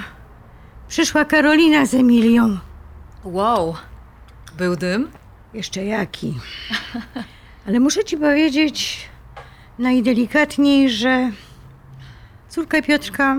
przyszła 0.87 1.25
Karolina 1.25 1.85
z 1.85 1.93
Emilią. 1.93 2.57
Wow. 3.23 3.75
Był 4.57 4.75
dym? 4.75 5.11
Jeszcze 5.53 5.85
jaki. 5.85 6.39
Ale 7.67 7.79
muszę 7.79 8.03
ci 8.03 8.17
powiedzieć 8.17 9.09
najdelikatniej, 9.79 10.89
że 10.89 11.31
córka 12.49 12.81
Piotrka 12.81 13.37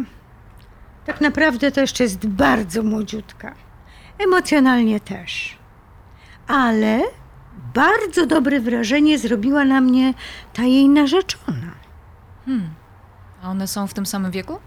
tak 1.06 1.20
naprawdę 1.20 1.72
to 1.72 1.80
jeszcze 1.80 2.04
jest 2.04 2.26
bardzo 2.26 2.82
młodziutka. 2.82 3.63
Emocjonalnie 4.18 5.00
też. 5.00 5.58
Ale 6.46 7.00
bardzo 7.74 8.26
dobre 8.26 8.60
wrażenie 8.60 9.18
zrobiła 9.18 9.64
na 9.64 9.80
mnie 9.80 10.14
ta 10.52 10.62
jej 10.62 10.88
narzeczona. 10.88 11.74
A 13.42 13.50
one 13.50 13.66
są 13.66 13.86
w 13.86 13.94
tym 13.94 14.06
samym 14.06 14.30
wieku? 14.30 14.58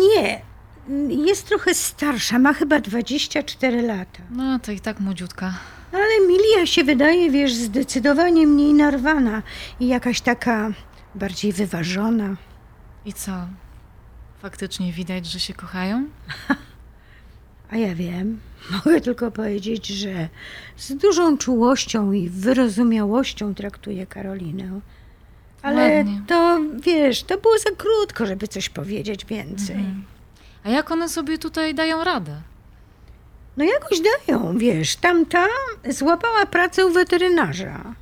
Nie, 0.00 0.42
jest 1.08 1.48
trochę 1.48 1.74
starsza, 1.74 2.38
ma 2.38 2.52
chyba 2.52 2.80
24 2.80 3.82
lata. 3.82 4.22
No, 4.30 4.58
to 4.58 4.72
i 4.72 4.80
tak 4.80 5.00
młodziutka. 5.00 5.54
Ale 5.92 6.04
Emilia 6.24 6.66
się 6.66 6.84
wydaje, 6.84 7.30
wiesz, 7.30 7.54
zdecydowanie 7.54 8.46
mniej 8.46 8.74
narwana 8.74 9.42
i 9.80 9.86
jakaś 9.88 10.20
taka 10.20 10.70
bardziej 11.14 11.52
wyważona. 11.52 12.36
I 13.04 13.12
co? 13.12 13.32
Faktycznie 14.42 14.92
widać, 14.92 15.26
że 15.26 15.40
się 15.40 15.54
kochają? 15.54 16.06
A 17.70 17.76
ja 17.76 17.94
wiem, 17.94 18.40
mogę 18.84 19.00
tylko 19.00 19.30
powiedzieć, 19.30 19.86
że 19.86 20.28
z 20.76 20.94
dużą 20.94 21.38
czułością 21.38 22.12
i 22.12 22.28
wyrozumiałością 22.28 23.54
traktuje 23.54 24.06
Karolinę. 24.06 24.80
Ale 25.62 25.96
Ładnie. 25.96 26.22
to, 26.26 26.60
wiesz, 26.82 27.22
to 27.22 27.38
było 27.38 27.58
za 27.58 27.70
krótko, 27.76 28.26
żeby 28.26 28.48
coś 28.48 28.68
powiedzieć 28.68 29.24
więcej. 29.24 29.84
A 30.64 30.70
jak 30.70 30.90
one 30.90 31.08
sobie 31.08 31.38
tutaj 31.38 31.74
dają 31.74 32.04
radę? 32.04 32.40
No 33.56 33.64
jakoś 33.64 33.98
dają, 34.00 34.58
wiesz, 34.58 34.96
tamta 34.96 35.46
złapała 35.88 36.46
pracę 36.46 36.86
u 36.86 36.90
weterynarza. 36.92 37.94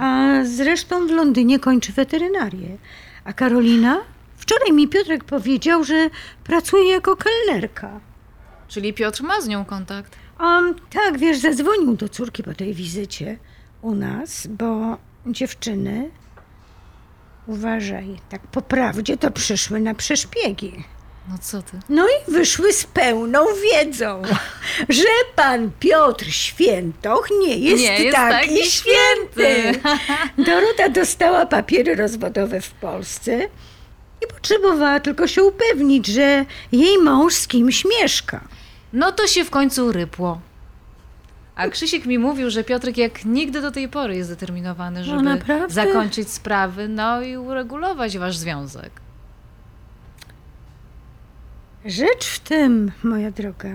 A 0.00 0.28
zresztą 0.44 1.06
w 1.06 1.10
Londynie 1.10 1.58
kończy 1.58 1.92
weterynarię. 1.92 2.76
A 3.24 3.32
Karolina? 3.32 4.00
Wczoraj 4.36 4.72
mi 4.72 4.88
Piotrek 4.88 5.24
powiedział, 5.24 5.84
że 5.84 6.10
pracuje 6.44 6.90
jako 6.90 7.16
kelnerka. 7.16 8.00
Czyli 8.72 8.94
Piotr 8.94 9.22
ma 9.22 9.40
z 9.40 9.48
nią 9.48 9.64
kontakt. 9.64 10.16
Um, 10.40 10.74
tak, 10.90 11.18
wiesz, 11.18 11.38
zadzwonił 11.38 11.96
do 11.96 12.08
córki 12.08 12.42
po 12.42 12.54
tej 12.54 12.74
wizycie 12.74 13.38
u 13.82 13.94
nas, 13.94 14.46
bo 14.46 14.98
dziewczyny, 15.26 16.10
uważaj, 17.46 18.16
tak 18.28 18.40
po 18.46 18.62
prawdzie 18.62 19.16
to 19.16 19.30
przyszły 19.30 19.80
na 19.80 19.94
przeszpiegi. 19.94 20.84
No 21.28 21.38
co 21.38 21.62
ty? 21.62 21.80
No 21.88 22.06
i 22.08 22.32
wyszły 22.32 22.72
z 22.72 22.84
pełną 22.84 23.44
wiedzą, 23.72 24.22
że 24.88 25.08
pan 25.36 25.70
Piotr 25.80 26.24
Świętoch 26.24 27.28
nie 27.40 27.56
jest, 27.56 27.82
Nie 27.82 27.98
jest 27.98 28.16
taki, 28.16 28.48
taki 28.48 28.70
święty. 28.70 29.42
święty. 29.42 29.80
Dorota 30.46 30.88
dostała 30.88 31.46
papiery 31.46 31.94
rozwodowe 31.94 32.60
w 32.60 32.70
Polsce 32.70 33.48
i 34.24 34.26
potrzebowała 34.34 35.00
tylko 35.00 35.26
się 35.26 35.42
upewnić, 35.42 36.06
że 36.06 36.44
jej 36.72 36.98
mąż 36.98 37.34
z 37.34 37.48
kimś 37.48 37.84
mieszka. 37.84 38.40
No 38.92 39.12
to 39.12 39.26
się 39.26 39.44
w 39.44 39.50
końcu 39.50 39.92
rypło. 39.92 40.40
A 41.54 41.68
Krzysiek 41.68 42.06
mi 42.06 42.18
mówił, 42.18 42.50
że 42.50 42.64
Piotrek 42.64 42.96
jak 42.96 43.24
nigdy 43.24 43.62
do 43.62 43.70
tej 43.70 43.88
pory 43.88 44.16
jest 44.16 44.30
zdeterminowany, 44.30 45.04
żeby 45.04 45.22
naprawdę? 45.22 45.74
zakończyć 45.74 46.30
sprawy, 46.30 46.88
no 46.88 47.22
i 47.22 47.36
uregulować 47.36 48.18
wasz 48.18 48.36
związek. 48.36 48.90
Rzecz 51.84 52.26
w 52.26 52.40
tym, 52.40 52.92
moja 53.02 53.30
droga, 53.30 53.68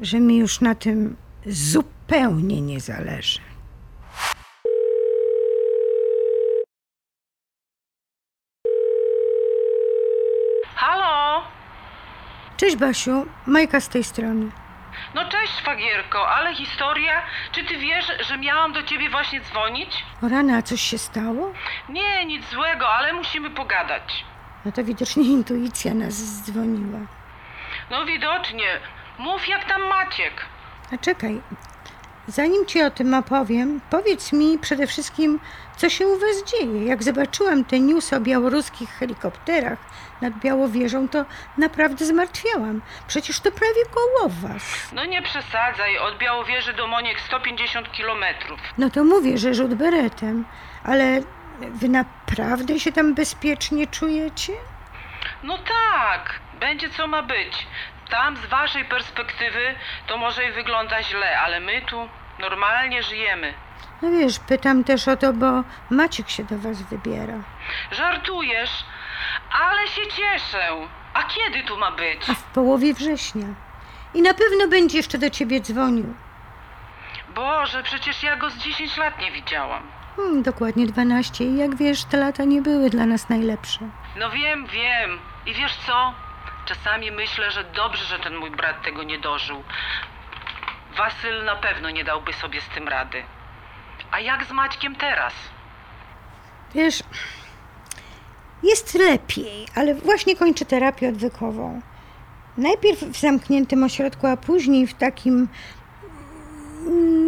że 0.00 0.20
mi 0.20 0.36
już 0.36 0.60
na 0.60 0.74
tym 0.74 1.16
zupełnie 1.46 2.60
nie 2.60 2.80
zależy. 2.80 3.40
Cześć 12.56 12.76
Basiu, 12.76 13.26
Majka 13.46 13.80
z 13.80 13.88
tej 13.88 14.04
strony. 14.04 14.50
No 15.14 15.28
cześć, 15.28 15.52
szwagierko, 15.58 16.28
ale 16.28 16.54
historia? 16.54 17.22
Czy 17.52 17.64
ty 17.64 17.76
wiesz, 17.78 18.12
że 18.28 18.38
miałam 18.38 18.72
do 18.72 18.82
ciebie 18.82 19.10
właśnie 19.10 19.40
dzwonić? 19.40 20.04
O 20.22 20.28
rana, 20.28 20.56
a 20.56 20.62
coś 20.62 20.80
się 20.80 20.98
stało? 20.98 21.52
Nie, 21.88 22.24
nic 22.24 22.48
złego, 22.50 22.88
ale 22.88 23.12
musimy 23.12 23.50
pogadać. 23.50 24.24
No 24.64 24.72
to 24.72 24.84
widocznie 24.84 25.22
intuicja 25.24 25.94
nas 25.94 26.14
dzwoniła. 26.42 26.98
No 27.90 28.04
widocznie. 28.04 28.66
Mów 29.18 29.48
jak 29.48 29.64
tam 29.64 29.82
Maciek. 29.82 30.44
A 30.94 30.98
czekaj, 30.98 31.40
zanim 32.28 32.66
ci 32.66 32.82
o 32.82 32.90
tym 32.90 33.14
opowiem, 33.14 33.80
powiedz 33.90 34.32
mi 34.32 34.58
przede 34.58 34.86
wszystkim, 34.86 35.40
co 35.76 35.88
się 35.90 36.06
u 36.06 36.18
was 36.18 36.44
dzieje. 36.44 36.84
Jak 36.84 37.02
zobaczyłam 37.02 37.64
te 37.64 37.80
news 37.80 38.12
o 38.12 38.20
białoruskich 38.20 38.90
helikopterach 38.90 39.78
nad 40.20 40.34
Białowieżą, 40.34 41.08
to 41.08 41.24
naprawdę 41.58 42.04
zmartwiałam. 42.04 42.82
Przecież 43.06 43.40
to 43.40 43.50
prawie 43.52 43.84
koło 43.94 44.28
was. 44.28 44.62
No 44.92 45.04
nie 45.04 45.22
przesadzaj, 45.22 45.98
od 45.98 46.18
Białowieży 46.18 46.72
do 46.72 46.86
Moniek 46.86 47.20
150 47.20 47.92
kilometrów. 47.92 48.60
No 48.78 48.90
to 48.90 49.04
mówię, 49.04 49.38
że 49.38 49.54
rzut 49.54 49.74
beretem, 49.74 50.44
ale 50.84 51.20
wy 51.60 51.88
naprawdę 51.88 52.80
się 52.80 52.92
tam 52.92 53.14
bezpiecznie 53.14 53.86
czujecie? 53.86 54.52
No 55.42 55.58
tak, 55.58 56.40
będzie 56.60 56.90
co 56.90 57.06
ma 57.06 57.22
być. 57.22 57.66
Tam 58.10 58.36
z 58.36 58.46
waszej 58.46 58.84
perspektywy 58.84 59.74
to 60.06 60.18
może 60.18 60.44
i 60.48 60.52
wygląda 60.52 61.02
źle, 61.02 61.40
ale 61.40 61.60
my 61.60 61.82
tu 61.82 62.08
normalnie 62.38 63.02
żyjemy. 63.02 63.54
No 64.02 64.10
wiesz, 64.10 64.38
pytam 64.38 64.84
też 64.84 65.08
o 65.08 65.16
to, 65.16 65.32
bo 65.32 65.46
Maciek 65.90 66.28
się 66.30 66.44
do 66.44 66.58
was 66.58 66.82
wybiera. 66.82 67.34
Żartujesz, 67.92 68.84
ale 69.52 69.88
się 69.88 70.06
cieszę. 70.06 70.68
A 71.14 71.22
kiedy 71.22 71.62
tu 71.62 71.76
ma 71.76 71.90
być? 71.90 72.30
A 72.30 72.34
w 72.34 72.42
połowie 72.42 72.94
września. 72.94 73.46
I 74.14 74.22
na 74.22 74.34
pewno 74.34 74.68
będzie 74.68 74.96
jeszcze 74.96 75.18
do 75.18 75.30
ciebie 75.30 75.60
dzwonił. 75.60 76.14
Boże, 77.34 77.82
przecież 77.82 78.22
ja 78.22 78.36
go 78.36 78.50
z 78.50 78.56
10 78.58 78.96
lat 78.96 79.18
nie 79.18 79.32
widziałam. 79.32 79.82
Hmm, 80.16 80.42
dokładnie 80.42 80.86
12 80.86 81.44
i 81.44 81.56
jak 81.56 81.76
wiesz, 81.76 82.04
te 82.04 82.16
lata 82.16 82.44
nie 82.44 82.62
były 82.62 82.90
dla 82.90 83.06
nas 83.06 83.28
najlepsze. 83.28 83.80
No 84.16 84.30
wiem, 84.30 84.66
wiem. 84.66 85.18
I 85.46 85.54
wiesz 85.54 85.76
co? 85.86 86.14
Czasami 86.64 87.10
myślę, 87.10 87.50
że 87.50 87.64
dobrze, 87.64 88.04
że 88.04 88.18
ten 88.18 88.36
mój 88.36 88.50
brat 88.50 88.82
tego 88.82 89.02
nie 89.02 89.18
dożył. 89.18 89.62
Wasyl 90.96 91.44
na 91.44 91.56
pewno 91.56 91.90
nie 91.90 92.04
dałby 92.04 92.32
sobie 92.32 92.60
z 92.60 92.68
tym 92.74 92.88
rady. 92.88 93.22
A 94.10 94.20
jak 94.20 94.44
z 94.44 94.50
Maćkiem 94.50 94.96
teraz? 94.96 95.32
Wiesz, 96.74 97.02
jest 98.62 98.94
lepiej, 98.94 99.66
ale 99.74 99.94
właśnie 99.94 100.36
kończę 100.36 100.64
terapię 100.64 101.08
odwykową. 101.08 101.80
Najpierw 102.56 103.00
w 103.00 103.16
zamkniętym 103.16 103.84
ośrodku, 103.84 104.26
a 104.26 104.36
później 104.36 104.86
w 104.86 104.94
takim. 104.94 105.48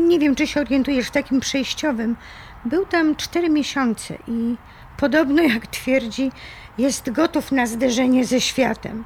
Nie 0.09 0.19
wiem, 0.19 0.35
czy 0.35 0.47
się 0.47 0.61
orientujesz, 0.61 1.07
w 1.07 1.11
takim 1.11 1.41
przejściowym. 1.41 2.17
Był 2.65 2.87
tam 2.87 3.17
cztery 3.17 3.49
miesiące 3.51 4.15
i 4.29 4.57
podobno, 4.97 5.43
jak 5.43 5.67
twierdzi, 5.67 6.33
jest 6.79 7.11
gotów 7.11 7.53
na 7.53 7.67
zderzenie 7.67 8.25
ze 8.25 8.41
światem. 8.41 9.05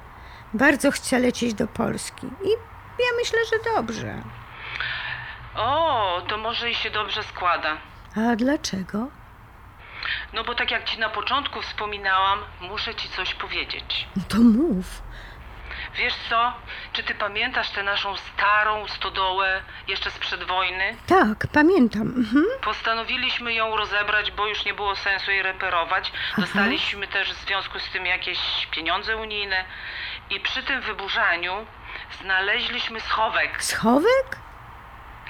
Bardzo 0.55 0.91
chce 0.91 1.19
lecieć 1.19 1.55
do 1.55 1.67
Polski 1.67 2.27
i 2.27 2.51
ja 2.99 3.07
myślę, 3.19 3.39
że 3.45 3.75
dobrze. 3.75 4.15
O, 5.57 6.23
to 6.29 6.39
może 6.39 6.71
i 6.71 6.75
się 6.75 6.91
dobrze 6.91 7.23
składa. 7.23 7.77
A 8.17 8.37
dlaczego? 8.37 9.07
No 10.33 10.45
bo 10.45 10.55
tak 10.55 10.71
jak 10.71 10.85
ci 10.85 10.99
na 10.99 11.09
początku 11.09 11.63
wspominałam, 11.63 12.39
muszę 12.61 12.95
ci 12.95 13.09
coś 13.09 13.35
powiedzieć. 13.35 14.09
No 14.17 14.23
to 14.29 14.37
mów. 14.39 15.03
Wiesz 15.95 16.15
co? 16.31 16.53
Czy 16.93 17.03
ty 17.03 17.15
pamiętasz 17.15 17.71
tę 17.71 17.83
naszą 17.83 18.17
starą 18.17 18.89
stodołę 18.89 19.63
jeszcze 19.89 20.11
sprzed 20.11 20.45
wojny? 20.45 20.97
Tak, 21.07 21.47
pamiętam. 21.53 22.03
Mhm. 22.03 22.45
Postanowiliśmy 22.63 23.55
ją 23.55 23.77
rozebrać, 23.77 24.31
bo 24.31 24.47
już 24.47 24.65
nie 24.65 24.75
było 24.75 24.97
sensu 24.97 25.31
jej 25.31 25.43
reperować. 25.43 26.13
Aha. 26.33 26.43
Dostaliśmy 26.43 27.07
też 27.09 27.33
w 27.33 27.47
związku 27.47 27.79
z 27.79 27.91
tym 27.91 28.07
jakieś 28.07 28.67
pieniądze 28.71 29.17
unijne. 29.17 29.65
I 30.31 30.41
przy 30.41 30.63
tym 30.63 30.81
wyburzaniu 30.81 31.67
znaleźliśmy 32.23 33.01
schowek. 33.01 33.65
Schowek? 33.65 34.37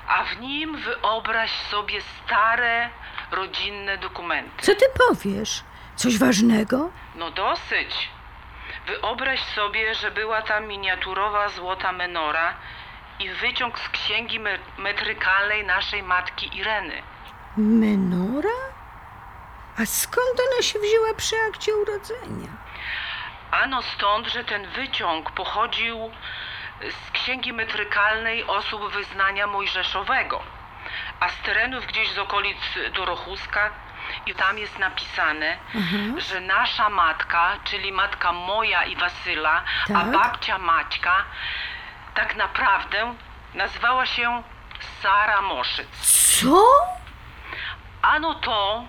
A 0.09 0.25
w 0.25 0.41
nim 0.41 0.77
wyobraź 0.77 1.51
sobie 1.71 2.01
stare, 2.03 2.91
rodzinne 3.31 3.99
dokumenty. 3.99 4.63
Co 4.63 4.75
ty 4.75 4.85
powiesz? 5.09 5.63
Coś 5.97 6.19
ważnego? 6.19 6.91
No 7.15 7.31
dosyć. 7.31 8.09
Wyobraź 8.87 9.41
sobie, 9.45 9.95
że 9.95 10.11
była 10.11 10.43
tam 10.43 10.67
miniaturowa 10.67 11.49
złota 11.49 11.93
menora 11.93 12.55
i 13.19 13.31
wyciąg 13.31 13.79
z 13.79 13.89
księgi 13.89 14.41
me- 14.41 14.59
metrykalnej 14.79 15.67
naszej 15.67 16.03
matki 16.03 16.57
Ireny. 16.59 17.03
Menora? 17.57 18.59
A 19.79 19.87
skąd 19.87 20.41
ona 20.53 20.63
się 20.63 20.79
wzięła 20.79 21.15
przy 21.17 21.37
akcie 21.49 21.75
urodzenia? 21.77 22.49
Ano 23.51 23.83
stąd, 23.83 24.27
że 24.27 24.45
ten 24.45 24.67
wyciąg 24.67 25.31
pochodził 25.31 26.11
z 26.91 27.11
księgi 27.11 27.53
metrykalnej 27.53 28.45
osób 28.45 28.93
wyznania 28.93 29.47
mojżeszowego, 29.47 30.43
a 31.21 31.29
z 31.29 31.37
terenów 31.39 31.87
gdzieś 31.87 32.11
z 32.11 32.19
okolic 32.19 32.59
Dorochuska 32.95 33.71
i 34.27 34.35
tam 34.35 34.59
jest 34.59 34.79
napisane, 34.79 35.57
że 36.17 36.41
nasza 36.41 36.89
matka, 36.91 37.53
czyli 37.65 37.93
matka 37.93 38.33
moja 38.33 38.85
i 38.85 38.97
Wasyla, 38.97 39.63
a 39.85 39.93
Tak. 39.93 40.11
babcia 40.13 40.59
Maćka, 40.59 41.25
tak 42.15 42.37
naprawdę 42.37 43.15
nazywała 43.55 44.07
się 44.07 44.43
Sara 45.03 45.43
Moszyc. 45.43 45.89
Co? 46.41 46.65
Ano 48.03 48.35
to, 48.35 48.85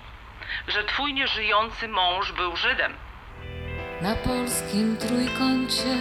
że 0.68 0.84
twój 0.84 1.14
nieżyjący 1.14 1.88
mąż 1.88 2.32
był 2.32 2.56
Żydem. 2.56 2.98
Na 4.02 4.16
polskim 4.16 4.98
trójkącie. 4.98 5.98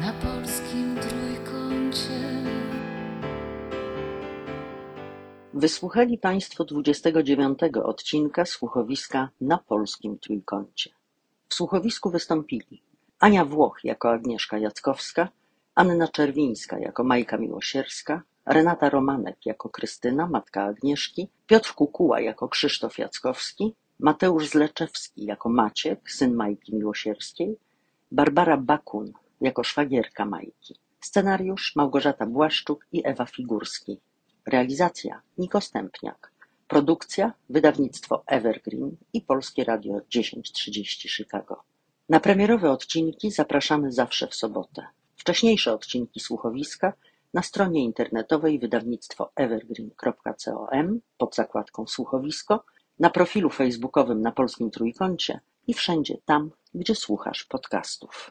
Na 0.00 0.12
polskim 0.12 0.96
trójkącie. 1.00 2.20
Wysłuchali 5.54 6.18
Państwo 6.18 6.64
29 6.64 7.58
odcinka 7.84 8.44
słuchowiska 8.44 9.28
na 9.40 9.58
polskim 9.58 10.18
trójkącie. 10.18 10.90
W 11.48 11.54
słuchowisku 11.54 12.10
wystąpili 12.10 12.82
Ania 13.20 13.44
Włoch 13.44 13.80
jako 13.84 14.10
Agnieszka 14.10 14.58
Jackowska, 14.58 15.28
Anna 15.74 16.08
Czerwińska 16.08 16.78
jako 16.78 17.04
Majka 17.04 17.36
Miłosierska, 17.36 18.22
Renata 18.46 18.88
Romanek 18.88 19.46
jako 19.46 19.68
Krystyna, 19.68 20.26
matka 20.26 20.64
Agnieszki, 20.64 21.28
Piotr 21.46 21.74
Kukuła 21.74 22.20
jako 22.20 22.48
Krzysztof 22.48 22.98
Jackowski, 22.98 23.74
Mateusz 23.98 24.48
Zleczewski 24.48 25.24
jako 25.24 25.48
Maciek, 25.48 26.10
syn 26.10 26.34
Majki 26.34 26.74
Miłosierskiej, 26.74 27.56
Barbara 28.12 28.56
Bakun 28.56 29.12
jako 29.40 29.64
szwagierka 29.64 30.24
Majki. 30.24 30.74
Scenariusz 31.00 31.76
Małgorzata 31.76 32.26
Błaszczuk 32.26 32.86
i 32.92 33.02
Ewa 33.04 33.26
Figurski. 33.26 34.00
Realizacja 34.46 35.22
Niko 35.38 35.60
Stępniak. 35.60 36.32
Produkcja 36.68 37.32
Wydawnictwo 37.50 38.22
Evergreen 38.26 38.96
i 39.12 39.20
Polskie 39.20 39.64
Radio 39.64 40.00
1030 40.00 41.08
Chicago. 41.08 41.62
Na 42.08 42.20
premierowe 42.20 42.70
odcinki 42.70 43.30
zapraszamy 43.30 43.92
zawsze 43.92 44.26
w 44.26 44.34
sobotę. 44.34 44.86
Wcześniejsze 45.16 45.72
odcinki 45.72 46.20
słuchowiska 46.20 46.92
na 47.36 47.42
stronie 47.42 47.84
internetowej 47.84 48.58
wydawnictwo 48.58 49.32
evergreen.com 49.36 51.00
pod 51.18 51.34
zakładką 51.34 51.86
słuchowisko, 51.86 52.64
na 52.98 53.10
profilu 53.10 53.50
facebookowym 53.50 54.20
na 54.20 54.32
Polskim 54.32 54.70
Trójkącie 54.70 55.40
i 55.66 55.74
wszędzie 55.74 56.16
tam, 56.24 56.50
gdzie 56.74 56.94
słuchasz 56.94 57.44
podcastów. 57.44 58.30